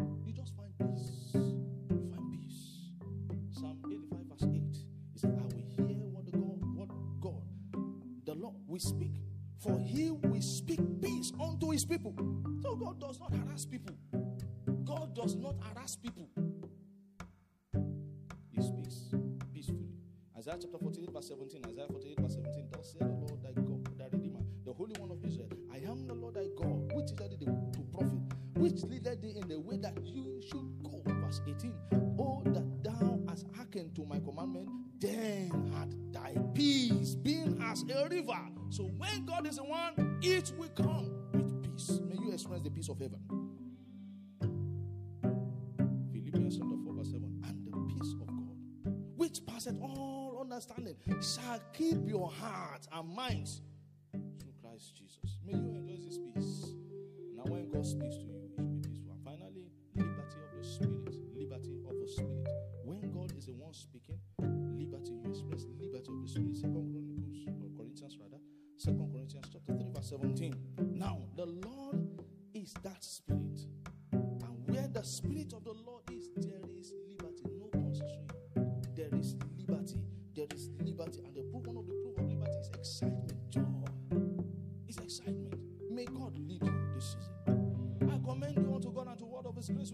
People. 11.87 12.13
So 12.61 12.75
God 12.75 12.99
does 12.99 13.19
not 13.19 13.33
harass 13.33 13.65
people. 13.65 13.95
God 14.83 15.15
does 15.15 15.35
not 15.35 15.55
harass 15.61 15.95
people. 15.95 16.29
He 18.51 18.61
speaks 18.61 19.13
peacefully. 19.53 19.89
Isaiah 20.37 20.57
chapter 20.61 20.77
48, 20.77 21.09
verse 21.11 21.27
17. 21.29 21.61
Isaiah 21.69 21.87
48, 21.89 22.19
verse 22.19 22.33
17. 22.33 22.67
Thus 22.71 22.93
said 22.93 23.01
the 23.01 23.25
Lord 23.25 23.43
thy 23.43 23.51
God, 23.61 23.97
thy 23.97 24.05
Redeemer, 24.11 24.39
the 24.65 24.73
Holy 24.73 24.93
One 24.99 25.11
of 25.11 25.23
Israel. 25.23 25.49
I 25.73 25.77
am 25.89 26.07
the 26.07 26.13
Lord 26.13 26.35
thy 26.35 26.47
God, 26.55 26.91
which 26.93 27.11
is 27.11 27.37
thee 27.39 27.45
to 27.45 27.81
profit, 27.93 28.19
which 28.57 28.83
leadeth 28.83 29.21
thee 29.21 29.35
in 29.41 29.47
the 29.47 29.59
way 29.59 29.77
that 29.77 29.97
you 30.05 30.41
should 30.47 30.83
go. 30.83 31.01
Verse 31.05 31.41
18. 31.47 31.73
Oh, 32.19 32.41
that 32.45 32.83
thou 32.83 33.19
hast 33.29 33.45
hearkened 33.55 33.95
to 33.95 34.05
my 34.05 34.19
commandment, 34.19 34.69
then 34.99 35.71
had 35.75 35.93
thy 36.13 36.35
peace 36.53 37.15
been 37.15 37.61
as 37.61 37.83
a 37.83 38.07
river. 38.07 38.39
So 38.69 38.85
when 38.97 39.25
God 39.25 39.47
is 39.47 39.57
the 39.57 39.63
one, 39.63 40.19
it 40.21 40.51
will 40.57 40.69
come 40.69 41.24
peace. 41.75 41.99
May 42.07 42.15
you 42.15 42.31
experience 42.31 42.63
the 42.63 42.71
peace 42.71 42.89
of 42.89 42.99
heaven. 42.99 43.19
Philippians 46.11 46.57
chapter 46.57 46.75
4, 46.83 46.93
verse 46.93 47.11
7. 47.11 47.41
And 47.47 47.65
the 47.65 47.93
peace 47.93 48.13
of 48.21 48.27
God, 48.27 48.57
which 49.15 49.45
passeth 49.45 49.75
all 49.81 50.39
understanding, 50.41 50.95
shall 51.21 51.59
keep 51.73 52.07
your 52.07 52.29
hearts 52.29 52.87
and 52.91 53.09
minds 53.15 53.61
through 54.11 54.53
Christ 54.61 54.95
Jesus. 54.95 55.39
May 55.45 55.53
you 55.53 55.75
enjoy 55.75 55.97
this 56.05 56.19
peace. 56.33 56.73
Now, 57.35 57.43
when 57.51 57.69
God 57.69 57.85
speaks 57.85 58.15
to 58.17 58.23
you, 58.23 58.44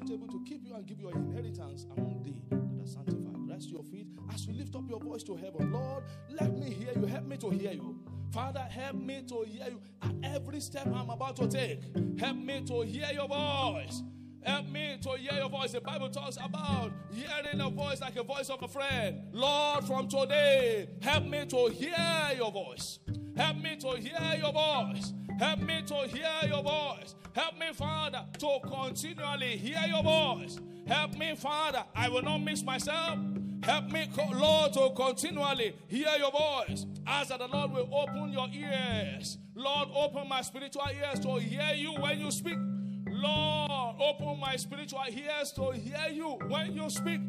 word 0.02 0.10
of 0.10 0.10
His 0.10 0.10
grace, 0.10 0.10
which 0.10 0.10
is 0.10 0.12
able 0.12 0.28
to 0.28 0.44
keep 0.46 0.66
you 0.68 0.76
and 0.76 0.86
give 0.86 1.00
you 1.00 1.10
an 1.10 1.18
inheritance 1.18 1.86
among 1.98 2.24
they 2.24 2.56
that 2.56 2.84
are 2.84 2.88
sanctified. 2.88 3.50
Rest 3.50 3.70
your 3.70 3.84
feet 3.84 4.08
as 4.34 4.46
you 4.48 4.54
lift 4.54 4.76
up 4.76 4.90
your 4.90 5.00
voice 5.00 5.24
to 5.24 5.36
heaven. 5.36 5.72
Lord, 5.72 6.04
let 6.30 6.58
me 6.58 6.70
hear 6.70 6.94
you. 6.96 7.06
Help 7.06 7.26
me 7.26 7.38
to 7.38 7.50
hear 7.50 7.72
you. 7.72 8.00
Father, 8.32 8.62
help 8.62 8.96
me 8.96 9.24
to 9.28 9.44
hear 9.46 9.68
you 9.70 9.82
at 10.02 10.14
every 10.24 10.62
step 10.62 10.88
I'm 10.88 11.10
about 11.10 11.36
to 11.38 11.48
take. 11.48 11.82
Help 12.20 12.38
me 12.38 12.62
to 12.66 12.82
hear 12.82 13.10
your 13.14 13.28
voice. 13.28 14.04
Help 14.44 14.68
me 14.70 14.98
to 15.02 15.10
hear 15.18 15.34
your 15.34 15.50
voice. 15.50 15.74
The 15.74 15.82
Bible 15.82 16.10
talks 16.10 16.38
about 16.38 16.92
hearing 17.12 17.62
a 17.62 17.70
voice 17.70 18.02
like 18.02 18.16
a 18.16 18.24
voice 18.24 18.50
of 18.50 18.64
a 18.64 18.68
friend. 18.68 19.22
Lord, 19.34 19.84
from 19.86 20.08
today, 20.08 20.90
help 21.02 21.26
me 21.26 21.46
to 21.48 21.68
hear 21.68 22.32
your 22.38 22.52
voice. 22.52 23.00
Help 23.42 23.58
me 23.58 23.76
to 23.76 23.90
hear 23.98 24.36
your 24.38 24.54
voice. 24.54 25.14
Help 25.40 25.62
me 25.62 25.82
to 25.88 25.96
hear 26.08 26.48
your 26.48 26.62
voice. 26.62 27.16
Help 27.34 27.58
me, 27.58 27.74
Father, 27.74 28.24
to 28.38 28.60
continually 28.72 29.58
hear 29.58 29.82
your 29.88 30.04
voice. 30.04 30.60
Help 30.86 31.18
me, 31.18 31.34
Father, 31.36 31.84
I 31.96 32.08
will 32.08 32.22
not 32.22 32.38
miss 32.38 32.62
myself. 32.62 33.18
Help 33.64 33.92
me, 33.92 34.08
Lord, 34.32 34.74
to 34.74 34.92
continually 34.96 35.74
hear 35.88 36.12
your 36.20 36.30
voice. 36.30 36.86
Ask 37.08 37.30
that 37.30 37.40
the 37.40 37.48
Lord 37.48 37.72
will 37.72 37.90
open 37.92 38.32
your 38.32 38.48
ears. 38.54 39.40
Lord, 39.56 39.90
open 39.96 40.30
my 40.30 40.44
spiritual 40.44 40.86
ears 40.96 41.20
to 41.22 41.40
hear 41.40 41.74
you 41.74 41.94
when 41.94 42.20
you 42.20 42.30
speak. 42.30 42.60
Lord, 43.08 43.96
open 44.00 44.40
my 44.40 44.56
spiritual 44.56 45.02
ears 45.10 45.52
to 45.54 45.72
hear 45.72 46.10
you 46.12 46.38
when 46.48 46.76
you 46.76 46.88
speak. 46.92 47.22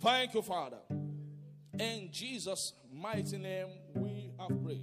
Thank 0.00 0.34
you, 0.34 0.42
Father. 0.42 0.78
In 1.78 2.08
Jesus' 2.10 2.72
mighty 2.92 3.36
name, 3.38 3.68
we 3.94 4.30
have 4.38 4.62
prayed. 4.62 4.82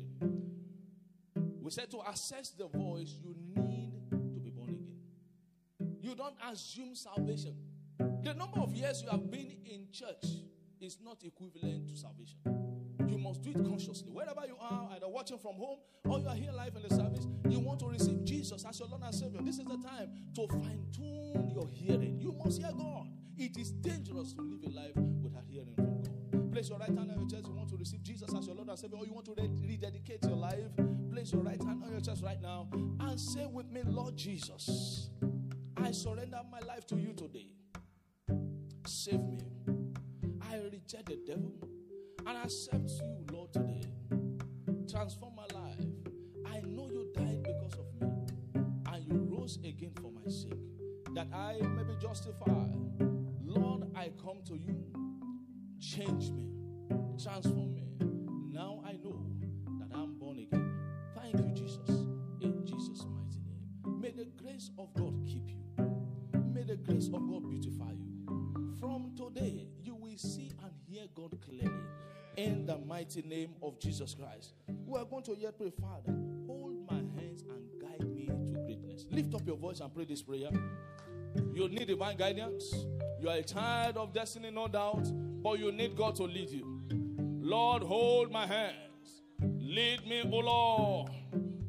We 1.62 1.72
said 1.72 1.90
to 1.92 2.02
assess 2.08 2.52
the 2.52 2.68
voice, 2.68 3.16
you 3.24 3.36
need 3.56 3.94
to 4.12 4.40
be 4.40 4.50
born 4.50 4.70
again. 4.70 5.98
You 6.02 6.16
don't 6.16 6.36
assume 6.52 6.94
salvation. 6.94 7.56
The 7.98 8.34
number 8.34 8.60
of 8.60 8.74
years 8.74 9.02
you 9.02 9.10
have 9.10 9.32
been 9.32 9.58
in 9.66 9.88
church 9.92 10.26
is 10.80 10.98
not 11.04 11.24
equivalent 11.24 11.90
to 11.90 11.98
salvation. 11.98 12.38
You 13.08 13.18
must 13.18 13.42
do 13.42 13.52
it 13.52 13.64
consciously. 13.64 14.12
Wherever 14.12 14.42
you 14.46 14.58
are, 14.60 14.90
either 14.96 15.08
watching 15.08 15.38
from 15.38 15.56
home 15.56 15.80
or 16.06 16.20
you 16.20 16.28
are 16.28 16.36
here 16.36 16.52
live 16.52 16.76
in 16.76 16.84
the 16.84 16.90
service, 16.90 17.28
you 17.50 17.60
want 17.60 17.80
to 17.80 17.88
receive 17.88 18.24
Jesus 18.24 18.66
as 18.66 18.80
your 18.80 18.88
Lord 18.90 19.02
and 19.04 19.16
Savior. 19.16 19.40
This 19.42 19.58
is 19.58 19.66
the 19.66 19.78
time 19.78 20.12
to 20.36 20.48
fine 20.48 20.86
tune 20.96 21.52
your 21.54 21.68
hearing. 21.72 22.20
You 22.20 22.34
must 22.44 22.62
hear 22.62 22.72
God. 22.72 23.08
It 23.38 23.58
is 23.58 23.72
dangerous 23.72 24.34
to 24.34 24.42
live 24.42 24.64
a 24.66 24.76
life 24.76 24.96
without 24.96 25.44
hearing. 25.48 25.83
Place 26.64 26.70
your 26.70 26.80
right 26.80 26.98
hand 26.98 27.12
on 27.12 27.20
your 27.20 27.28
chest. 27.28 27.46
You 27.46 27.56
want 27.56 27.70
to 27.72 27.76
receive 27.76 28.02
Jesus 28.04 28.34
as 28.34 28.46
your 28.46 28.56
Lord 28.56 28.70
and 28.70 28.80
Savior, 28.80 28.98
or 28.98 29.06
you 29.06 29.12
want 29.12 29.26
to 29.26 29.34
rededicate 29.34 30.24
your 30.24 30.38
life. 30.38 30.72
Place 31.12 31.34
your 31.34 31.42
right 31.42 31.62
hand 31.62 31.84
on 31.84 31.92
your 31.92 32.00
chest 32.00 32.24
right 32.24 32.42
now 32.42 32.70
and 33.02 33.20
say 33.20 33.46
with 33.48 33.70
me, 33.70 33.82
Lord 33.86 34.16
Jesus, 34.16 35.10
I 35.76 35.92
surrender 35.92 36.40
my 36.50 36.60
life 36.60 36.88
to 36.88 36.96
you 36.96 37.12
today. 37.12 37.48
Save 38.88 39.20
me. 39.24 39.40
I 40.50 40.56
reject 40.56 41.08
the 41.08 41.20
devil 41.28 41.52
and 42.26 42.38
accept 42.38 42.92
you, 42.92 43.26
Lord, 43.34 43.52
today. 43.52 43.84
Transform 44.90 45.36
my 45.36 45.60
life. 45.60 45.86
I 46.46 46.62
know 46.62 46.88
you 46.90 47.12
died 47.14 47.44
because 47.44 47.74
of 47.74 47.88
me, 48.00 48.08
and 48.56 49.06
you 49.06 49.36
rose 49.38 49.58
again 49.66 49.92
for 50.02 50.14
my 50.14 50.32
sake, 50.32 50.54
that 51.14 51.28
I 51.34 51.58
may 51.76 51.84
be 51.84 51.98
justified. 52.02 52.74
Lord, 53.44 53.84
I 53.98 54.12
come 54.24 54.38
to 54.46 54.56
you. 54.58 54.93
Change 55.84 56.32
me, 56.32 56.46
transform 57.22 57.74
me. 57.76 57.84
Now 58.52 58.82
I 58.86 58.94
know 58.94 59.26
that 59.80 59.94
I'm 59.94 60.18
born 60.18 60.40
again. 60.40 60.80
Thank 61.14 61.36
you, 61.36 61.52
Jesus. 61.54 61.90
In 62.40 62.66
Jesus' 62.66 63.06
mighty 63.06 63.42
name. 63.44 64.00
May 64.02 64.12
the 64.12 64.30
grace 64.42 64.72
of 64.80 64.94
God 64.94 65.14
keep 65.28 65.50
you. 65.50 65.58
May 66.54 66.64
the 66.64 66.78
grace 66.78 67.08
of 67.08 67.28
God 67.28 67.50
beautify 67.50 67.92
you. 67.92 68.76
From 68.80 69.12
today, 69.18 69.68
you 69.84 69.96
will 69.96 70.18
see 70.18 70.54
and 70.64 70.72
hear 70.88 71.04
God 71.14 71.38
clearly 71.46 71.84
in 72.38 72.66
the 72.66 72.78
mighty 72.78 73.22
name 73.22 73.54
of 73.62 73.78
Jesus 73.78 74.16
Christ. 74.16 74.54
We 74.86 74.98
are 74.98 75.06
going 75.06 75.24
to 75.24 75.36
yet 75.38 75.58
pray, 75.58 75.72
Father, 75.82 76.16
hold 76.48 76.90
my 76.90 77.02
hands 77.20 77.44
and 77.50 77.82
guide 77.82 78.08
me 78.10 78.28
to 78.28 78.60
greatness. 78.64 79.06
Lift 79.12 79.36
up 79.36 79.46
your 79.46 79.58
voice 79.58 79.82
and 79.82 79.94
pray 79.94 80.06
this 80.06 80.22
prayer. 80.22 80.50
You 81.54 81.68
need 81.68 81.88
divine 81.88 82.16
guidance. 82.16 82.74
You 83.20 83.30
are 83.30 83.36
a 83.38 83.44
child 83.44 83.98
of 83.98 84.14
destiny, 84.14 84.50
no 84.50 84.68
doubt, 84.68 85.08
but 85.44 85.60
you 85.60 85.72
need 85.72 85.96
God 85.96 86.16
to 86.16 86.24
lead 86.24 86.50
you. 86.50 86.82
Lord, 87.42 87.84
hold 87.84 88.32
my 88.32 88.48
hands. 88.48 89.24
Lead 89.42 90.08
me, 90.08 90.22
O 90.32 90.38
Lord, 90.38 91.10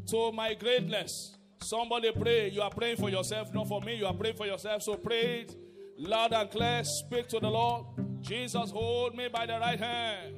to 0.07 0.33
my 0.33 0.55
greatness. 0.55 1.37
Somebody 1.61 2.13
pray. 2.13 2.51
You 2.51 2.63
are 2.63 2.71
praying 2.71 2.97
for 2.99 3.11
yourself, 3.11 3.53
not 3.53 3.67
for 3.67 3.81
me. 3.81 3.97
You 3.97 4.07
are 4.07 4.15
praying 4.15 4.37
for 4.37 4.47
yourself. 4.47 4.83
So 4.83 4.97
pray 4.97 5.41
it 5.41 5.57
loud 5.99 6.33
and 6.33 6.51
clear. 6.51 6.83
Speak 6.85 7.27
to 7.29 7.41
the 7.41 7.49
Lord. 7.49 7.87
Jesus, 8.21 8.71
hold 8.71 9.17
me 9.17 9.29
by 9.29 9.47
the 9.47 9.59
right 9.59 9.81
hand. 9.81 10.37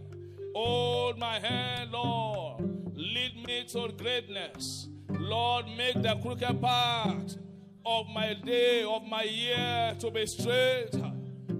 Hold 0.54 1.18
my 1.18 1.38
hand, 1.38 1.90
Lord. 1.92 2.62
Lead 2.96 3.46
me 3.46 3.64
to 3.68 3.92
greatness. 3.96 4.88
Lord, 5.10 5.66
make 5.76 6.00
the 6.02 6.16
crooked 6.22 6.62
path 6.62 7.36
of 7.84 8.06
my 8.14 8.34
day, 8.34 8.82
of 8.82 9.04
my 9.04 9.22
year 9.22 9.94
to 10.00 10.10
be 10.10 10.26
straight. 10.26 10.94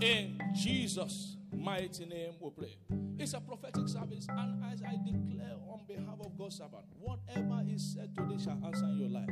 In 0.00 0.38
Jesus' 0.54 1.36
mighty 1.54 2.04
name 2.04 2.34
we 2.38 2.50
pray. 2.50 2.78
It's 3.18 3.32
a 3.32 3.40
prophetic 3.40 3.88
service, 3.88 4.26
and 4.28 4.62
as 4.72 4.82
I 4.82 4.96
declare 5.02 5.56
on 5.68 5.80
behalf 5.88 6.18
of 6.20 6.36
God's 6.36 6.58
servant, 6.58 6.84
whatever 6.98 7.62
is 7.66 7.94
said 7.94 8.14
today 8.14 8.36
shall 8.42 8.60
answer 8.64 8.84
in 8.84 8.98
your 8.98 9.08
life. 9.08 9.28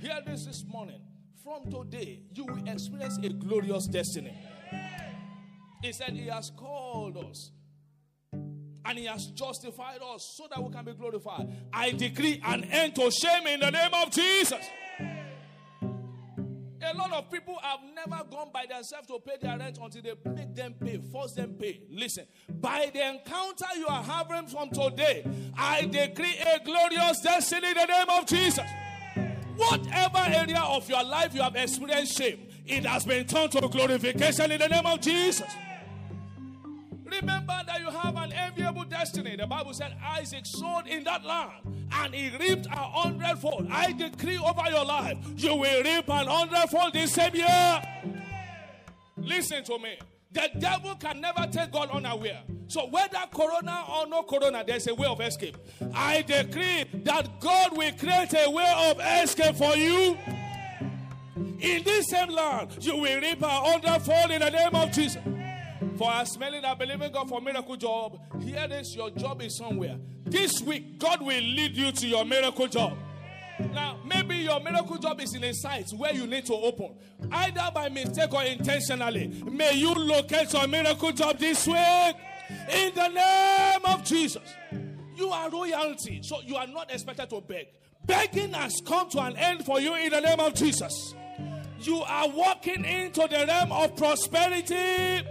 Hear 0.00 0.20
this 0.24 0.46
this 0.46 0.64
morning. 0.68 1.00
From 1.42 1.68
today, 1.68 2.22
you 2.32 2.44
will 2.44 2.68
experience 2.68 3.18
a 3.18 3.28
glorious 3.30 3.88
destiny. 3.88 4.32
He 5.82 5.92
said, 5.92 6.10
He 6.10 6.28
has 6.28 6.52
called 6.56 7.16
us 7.16 7.50
and 8.84 8.98
He 8.98 9.06
has 9.06 9.26
justified 9.26 9.98
us 10.14 10.34
so 10.36 10.46
that 10.48 10.62
we 10.62 10.70
can 10.70 10.84
be 10.84 10.92
glorified. 10.92 11.48
I 11.72 11.90
decree 11.90 12.40
an 12.44 12.64
end 12.64 12.94
to 12.96 13.10
shame 13.10 13.48
in 13.48 13.60
the 13.60 13.70
name 13.70 13.90
of 13.94 14.10
Jesus. 14.12 14.64
A 16.92 16.96
lot 16.96 17.12
of 17.12 17.30
people 17.30 17.58
have 17.62 17.80
never 17.94 18.22
gone 18.24 18.50
by 18.52 18.66
themselves 18.68 19.06
to 19.06 19.18
pay 19.20 19.36
their 19.40 19.56
rent 19.56 19.78
until 19.80 20.02
they 20.02 20.30
make 20.30 20.54
them 20.54 20.74
pay, 20.74 21.00
force 21.10 21.32
them 21.32 21.54
pay. 21.54 21.80
Listen, 21.90 22.26
by 22.60 22.90
the 22.92 23.00
encounter 23.00 23.66
you 23.76 23.86
are 23.86 24.02
having 24.02 24.46
from 24.46 24.68
today, 24.68 25.24
I 25.56 25.86
decree 25.86 26.36
a 26.38 26.62
glorious 26.62 27.20
destiny 27.20 27.68
in 27.68 27.74
the 27.74 27.86
name 27.86 28.10
of 28.10 28.26
Jesus. 28.26 28.64
Whatever 29.56 30.18
area 30.18 30.60
of 30.60 30.86
your 30.88 31.02
life 31.04 31.34
you 31.34 31.40
have 31.40 31.56
experienced 31.56 32.18
shame, 32.18 32.46
it 32.66 32.84
has 32.84 33.06
been 33.06 33.26
turned 33.26 33.52
to 33.52 33.60
glorification 33.68 34.52
in 34.52 34.60
the 34.60 34.68
name 34.68 34.84
of 34.84 35.00
Jesus. 35.00 35.50
Remember 37.20 37.60
that 37.66 37.80
you 37.80 37.90
have 37.90 38.16
an 38.16 38.32
enviable 38.32 38.84
destiny. 38.84 39.36
The 39.36 39.46
Bible 39.46 39.74
said 39.74 39.94
Isaac 40.02 40.46
sowed 40.46 40.86
in 40.86 41.04
that 41.04 41.24
land 41.24 41.52
and 41.92 42.14
he 42.14 42.36
reaped 42.36 42.66
a 42.66 42.76
hundredfold. 42.76 43.68
I 43.70 43.92
decree 43.92 44.38
over 44.38 44.62
your 44.70 44.84
life, 44.84 45.18
you 45.36 45.54
will 45.54 45.82
reap 45.82 46.08
an 46.08 46.26
hundredfold 46.26 46.94
this 46.94 47.12
same 47.12 47.34
year. 47.34 47.82
Listen 49.18 49.62
to 49.64 49.78
me. 49.78 49.98
The 50.32 50.48
devil 50.58 50.94
can 50.94 51.20
never 51.20 51.46
take 51.52 51.70
God 51.70 51.90
unaware. 51.90 52.42
So 52.66 52.86
whether 52.86 53.18
corona 53.30 53.84
or 53.94 54.06
no 54.06 54.22
corona, 54.22 54.64
there's 54.66 54.86
a 54.86 54.94
way 54.94 55.06
of 55.06 55.20
escape. 55.20 55.58
I 55.94 56.22
decree 56.22 56.84
that 57.04 57.38
God 57.38 57.76
will 57.76 57.92
create 57.92 58.34
a 58.34 58.50
way 58.50 58.90
of 58.90 58.98
escape 59.22 59.56
for 59.56 59.76
you. 59.76 60.16
In 61.60 61.82
this 61.84 62.08
same 62.08 62.30
land, 62.30 62.78
you 62.80 62.96
will 62.96 63.20
reap 63.20 63.42
a 63.42 63.48
hundredfold 63.48 64.30
in 64.30 64.40
the 64.40 64.50
name 64.50 64.74
of 64.74 64.90
Jesus. 64.90 65.22
For 66.02 66.10
as 66.10 66.36
many 66.36 66.60
that 66.60 66.76
believe 66.80 67.00
in 67.00 67.12
God 67.12 67.28
for 67.28 67.40
miracle 67.40 67.76
job, 67.76 68.18
Here 68.42 68.64
it 68.64 68.72
is, 68.72 68.96
your 68.96 69.10
job 69.10 69.40
is 69.40 69.56
somewhere. 69.56 69.96
This 70.24 70.60
week, 70.60 70.98
God 70.98 71.20
will 71.20 71.40
lead 71.40 71.76
you 71.76 71.92
to 71.92 72.08
your 72.08 72.24
miracle 72.24 72.66
job. 72.66 72.98
Now, 73.72 74.00
maybe 74.04 74.38
your 74.38 74.58
miracle 74.58 74.98
job 74.98 75.20
is 75.20 75.32
in 75.36 75.44
a 75.44 75.54
site 75.54 75.90
where 75.96 76.12
you 76.12 76.26
need 76.26 76.44
to 76.46 76.54
open, 76.54 76.96
either 77.30 77.70
by 77.72 77.88
mistake 77.88 78.34
or 78.34 78.42
intentionally. 78.42 79.28
May 79.48 79.74
you 79.74 79.94
locate 79.94 80.52
your 80.52 80.66
miracle 80.66 81.12
job 81.12 81.38
this 81.38 81.68
week 81.68 82.16
in 82.68 82.92
the 82.96 83.06
name 83.06 83.84
of 83.84 84.02
Jesus. 84.02 84.56
You 85.14 85.28
are 85.28 85.50
royalty, 85.50 86.18
so 86.24 86.40
you 86.44 86.56
are 86.56 86.66
not 86.66 86.92
expected 86.92 87.30
to 87.30 87.40
beg. 87.42 87.68
Begging 88.06 88.54
has 88.54 88.74
come 88.84 89.08
to 89.10 89.20
an 89.20 89.36
end 89.36 89.64
for 89.64 89.78
you 89.78 89.94
in 89.94 90.10
the 90.10 90.20
name 90.20 90.40
of 90.40 90.52
Jesus. 90.54 91.14
You 91.78 92.02
are 92.02 92.28
walking 92.28 92.84
into 92.84 93.20
the 93.28 93.44
realm 93.46 93.70
of 93.70 93.94
prosperity 93.94 95.28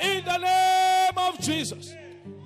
in 0.00 0.24
the 0.24 0.38
name 0.38 1.12
of 1.16 1.38
Jesus. 1.40 1.94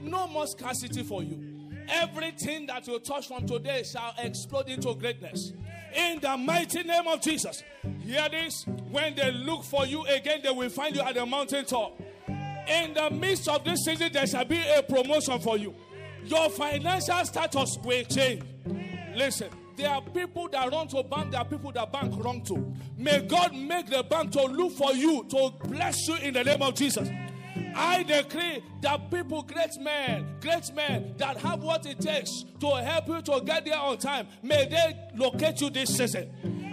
No 0.00 0.26
more 0.26 0.46
scarcity 0.46 1.02
for 1.02 1.22
you. 1.22 1.56
Everything 1.88 2.66
that 2.66 2.86
you 2.86 2.98
touch 2.98 3.28
from 3.28 3.46
today 3.46 3.82
shall 3.84 4.14
explode 4.18 4.68
into 4.68 4.94
greatness. 4.94 5.52
In 5.94 6.20
the 6.20 6.36
mighty 6.36 6.82
name 6.82 7.06
of 7.06 7.20
Jesus. 7.20 7.62
Hear 8.00 8.28
this. 8.28 8.64
When 8.90 9.14
they 9.14 9.30
look 9.32 9.64
for 9.64 9.86
you 9.86 10.04
again, 10.06 10.40
they 10.42 10.50
will 10.50 10.68
find 10.68 10.94
you 10.94 11.02
at 11.02 11.14
the 11.14 11.24
mountaintop. 11.24 12.00
In 12.28 12.94
the 12.94 13.10
midst 13.10 13.48
of 13.48 13.64
this 13.64 13.84
season, 13.84 14.12
there 14.12 14.26
shall 14.26 14.44
be 14.44 14.60
a 14.76 14.82
promotion 14.82 15.38
for 15.40 15.56
you. 15.56 15.74
Your 16.24 16.50
financial 16.50 17.24
status 17.24 17.78
will 17.84 18.04
change. 18.04 18.42
Listen, 19.14 19.48
there 19.76 19.90
are 19.90 20.02
people 20.02 20.48
that 20.48 20.70
run 20.72 20.88
to 20.88 21.02
bank, 21.02 21.30
there 21.30 21.40
are 21.40 21.44
people 21.44 21.70
that 21.72 21.92
bank 21.92 22.12
run 22.16 22.42
to. 22.42 22.74
May 22.96 23.20
God 23.20 23.54
make 23.54 23.86
the 23.86 24.02
bank 24.02 24.32
to 24.32 24.42
look 24.44 24.72
for 24.72 24.92
you, 24.92 25.24
to 25.30 25.52
bless 25.68 26.08
you 26.08 26.16
in 26.16 26.34
the 26.34 26.42
name 26.42 26.62
of 26.62 26.74
Jesus. 26.74 27.08
I 27.74 28.02
decree 28.02 28.62
that 28.80 29.10
people, 29.10 29.42
great 29.42 29.78
men, 29.80 30.36
great 30.40 30.72
men 30.74 31.14
that 31.18 31.36
have 31.38 31.62
what 31.62 31.86
it 31.86 32.00
takes 32.00 32.44
to 32.60 32.66
help 32.76 33.08
you 33.08 33.22
to 33.22 33.42
get 33.44 33.64
there 33.64 33.78
on 33.78 33.98
time, 33.98 34.28
may 34.42 34.66
they 34.66 34.96
locate 35.14 35.60
you 35.60 35.70
this 35.70 35.96
season. 35.96 36.30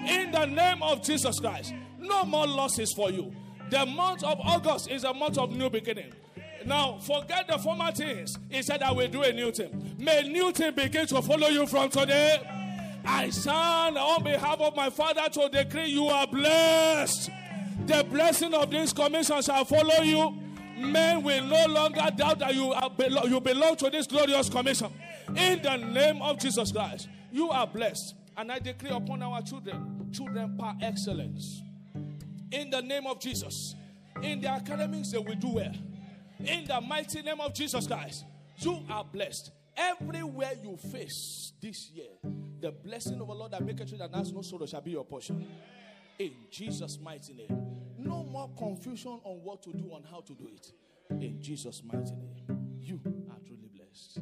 In 0.08 0.32
the 0.32 0.46
name 0.46 0.82
of 0.82 1.04
Jesus 1.04 1.40
Christ. 1.40 1.74
No 2.04 2.26
more 2.26 2.46
losses 2.46 2.94
for 2.94 3.10
you. 3.12 3.34
The 3.70 3.86
month 3.86 4.24
of 4.24 4.38
August 4.42 4.92
is 4.92 5.04
a 5.06 5.14
month 5.14 5.38
of 5.38 5.52
new 5.52 5.70
beginning. 5.70 6.12
Now, 6.66 7.00
forget 7.00 7.48
the 7.48 7.58
former 7.58 7.92
things. 7.92 8.38
He 8.50 8.62
said, 8.62 8.84
I 8.84 8.92
will 8.92 9.08
do 9.08 9.24
a 9.24 9.32
new 9.32 9.52
thing. 9.52 9.96
May 9.98 10.24
new 10.24 10.52
thing 10.52 10.74
begin 10.74 11.08
to 11.08 11.22
follow 11.22 11.48
you 11.48 11.66
from 11.66 11.90
today. 11.90 12.42
I 13.06 13.30
stand 13.30 13.98
on 13.98 14.24
behalf 14.24 14.60
of 14.60 14.76
my 14.76 14.90
father 14.90 15.28
to 15.30 15.50
decree 15.50 15.88
you 15.88 16.08
are 16.08 16.28
blessed. 16.28 17.30
The 17.86 18.06
blessing 18.10 18.54
of 18.54 18.70
this 18.70 18.94
commission 18.94 19.42
shall 19.42 19.66
follow 19.66 20.04
you 20.04 20.43
men 20.84 21.24
will 21.24 21.44
no 21.46 21.66
longer 21.68 22.08
doubt 22.16 22.40
that 22.40 22.54
you, 22.54 22.72
are, 22.74 22.92
you 23.28 23.40
belong 23.40 23.76
to 23.78 23.90
this 23.90 24.08
glorious 24.08 24.50
commission. 24.50 24.92
In 25.36 25.62
the 25.62 25.78
name 25.78 26.22
of 26.22 26.40
Jesus 26.40 26.72
Christ, 26.72 27.08
you 27.32 27.50
are 27.50 27.68
blessed. 27.68 28.16
And 28.36 28.52
I 28.52 28.60
decree 28.60 28.90
upon 28.90 29.22
our 29.22 29.42
children, 29.42 30.10
children 30.12 30.58
par 30.58 30.76
excellence. 30.82 31.62
In 32.52 32.70
the 32.70 32.82
name 32.82 33.08
of 33.08 33.20
Jesus. 33.20 33.76
In 34.22 34.42
the 34.42 34.50
academics, 34.50 35.12
they 35.12 35.18
will 35.18 35.36
do 35.36 35.50
well. 35.50 35.74
In 36.40 36.66
the 36.66 36.82
mighty 36.82 37.22
name 37.22 37.40
of 37.40 37.54
Jesus 37.54 37.88
Christ, 37.88 38.26
you 38.58 38.84
are 38.90 39.04
blessed. 39.04 39.52
Everywhere 39.76 40.54
you 40.62 40.78
face 40.78 41.54
this 41.62 41.90
year, 41.92 42.10
the 42.60 42.72
blessing 42.72 43.20
of 43.20 43.28
the 43.28 43.34
Lord 43.34 43.52
that 43.52 43.66
maketh 43.66 43.90
sure 43.90 43.98
that 43.98 44.14
has 44.14 44.32
no 44.32 44.42
sorrow 44.42 44.66
shall 44.66 44.82
be 44.82 44.92
your 44.92 45.06
portion. 45.06 45.46
In 46.20 46.32
Jesus' 46.52 47.00
mighty 47.02 47.34
name. 47.34 47.66
No 48.04 48.24
more 48.24 48.50
confusion 48.58 49.20
on 49.24 49.38
what 49.44 49.64
to 49.64 49.72
do 49.72 49.94
and 49.96 50.06
how 50.06 50.22
to 50.22 50.34
do 50.34 50.48
it. 50.54 50.72
In 51.10 51.42
Jesus' 51.42 51.82
mighty 51.86 52.12
name. 52.16 52.80
You 52.82 53.00
are 53.32 53.40
truly 53.46 53.70
blessed. 53.74 54.20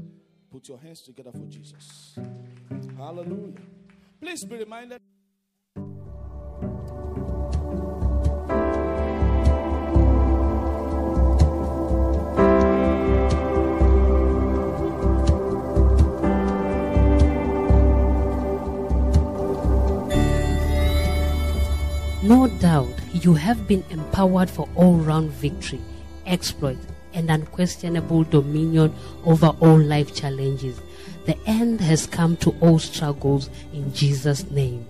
Put 0.52 0.68
your 0.70 0.80
hands 0.80 1.02
together 1.02 1.32
for 1.32 1.48
Jesus. 1.48 2.18
Hallelujah. 2.98 3.56
Please 4.22 4.46
be 4.46 4.58
reminded. 4.58 5.02
No 22.24 22.48
doubt 22.60 23.01
you 23.14 23.34
have 23.34 23.68
been 23.68 23.84
empowered 23.89 24.49
for 24.49 24.68
all 24.76 24.95
round 24.95 25.32
victory, 25.32 25.82
exploit, 26.26 26.78
and 27.14 27.30
unquestionable 27.30 28.24
dominion 28.24 28.93
over 29.26 29.47
all 29.59 29.78
life 29.78 30.16
challenges. 30.16 30.80
The 31.26 31.38
end 31.45 31.82
has 31.82 32.07
come 32.07 32.38
to 32.38 32.55
all 32.62 32.80
struggles 32.80 33.49
in 33.74 33.93
Jesus' 33.93 34.49
name. 34.49 34.86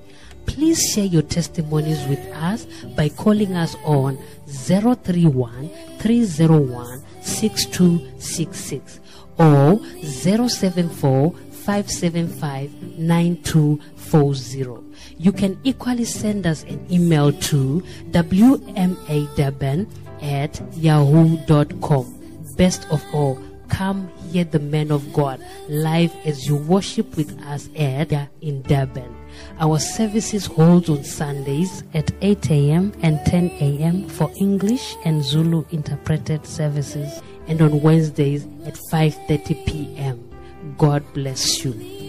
Please 0.46 0.92
share 0.92 1.06
your 1.06 1.22
testimonies 1.22 2.06
with 2.08 2.20
us 2.34 2.66
by 2.96 3.10
calling 3.10 3.54
us 3.54 3.76
on 3.84 4.18
031 4.48 5.70
301 6.00 7.04
6266 7.22 9.00
or 9.38 9.80
074 10.04 11.36
575 11.66 12.98
9240. 12.98 14.84
You 15.18 15.32
can 15.32 15.60
equally 15.64 16.06
send 16.06 16.46
us 16.48 16.64
an 16.64 16.86
email 16.92 17.32
to 17.32 17.84
wmadurban 18.12 19.88
at 20.22 20.62
yahoo.com. 20.76 22.18
Best 22.58 22.88
of 22.92 23.04
all, 23.14 23.40
come 23.70 24.12
hear 24.32 24.44
the 24.44 24.60
man 24.60 24.92
of 24.92 25.14
God 25.14 25.44
live 25.70 26.14
as 26.26 26.48
you 26.48 26.56
worship 26.58 27.16
with 27.16 27.40
us 27.44 27.70
at 27.76 28.12
in 28.42 28.62
Durban. 28.64 29.16
Our 29.60 29.80
services 29.80 30.46
hold 30.46 30.90
on 30.90 31.04
Sundays 31.04 31.84
at 31.94 32.12
8 32.22 32.52
a.m. 32.52 32.94
and 33.02 33.20
10 33.26 33.52
a.m. 33.60 34.08
for 34.10 34.32
English 34.38 34.96
and 35.06 35.24
Zulu 35.24 35.66
interpreted 35.72 36.46
services 36.46 37.22
and 37.48 37.62
on 37.62 37.82
Wednesdays 37.82 38.46
at 38.66 38.76
5:30 38.92 39.66
p.m. 39.66 40.31
God 40.78 41.04
bless 41.14 41.66
you. 41.66 42.01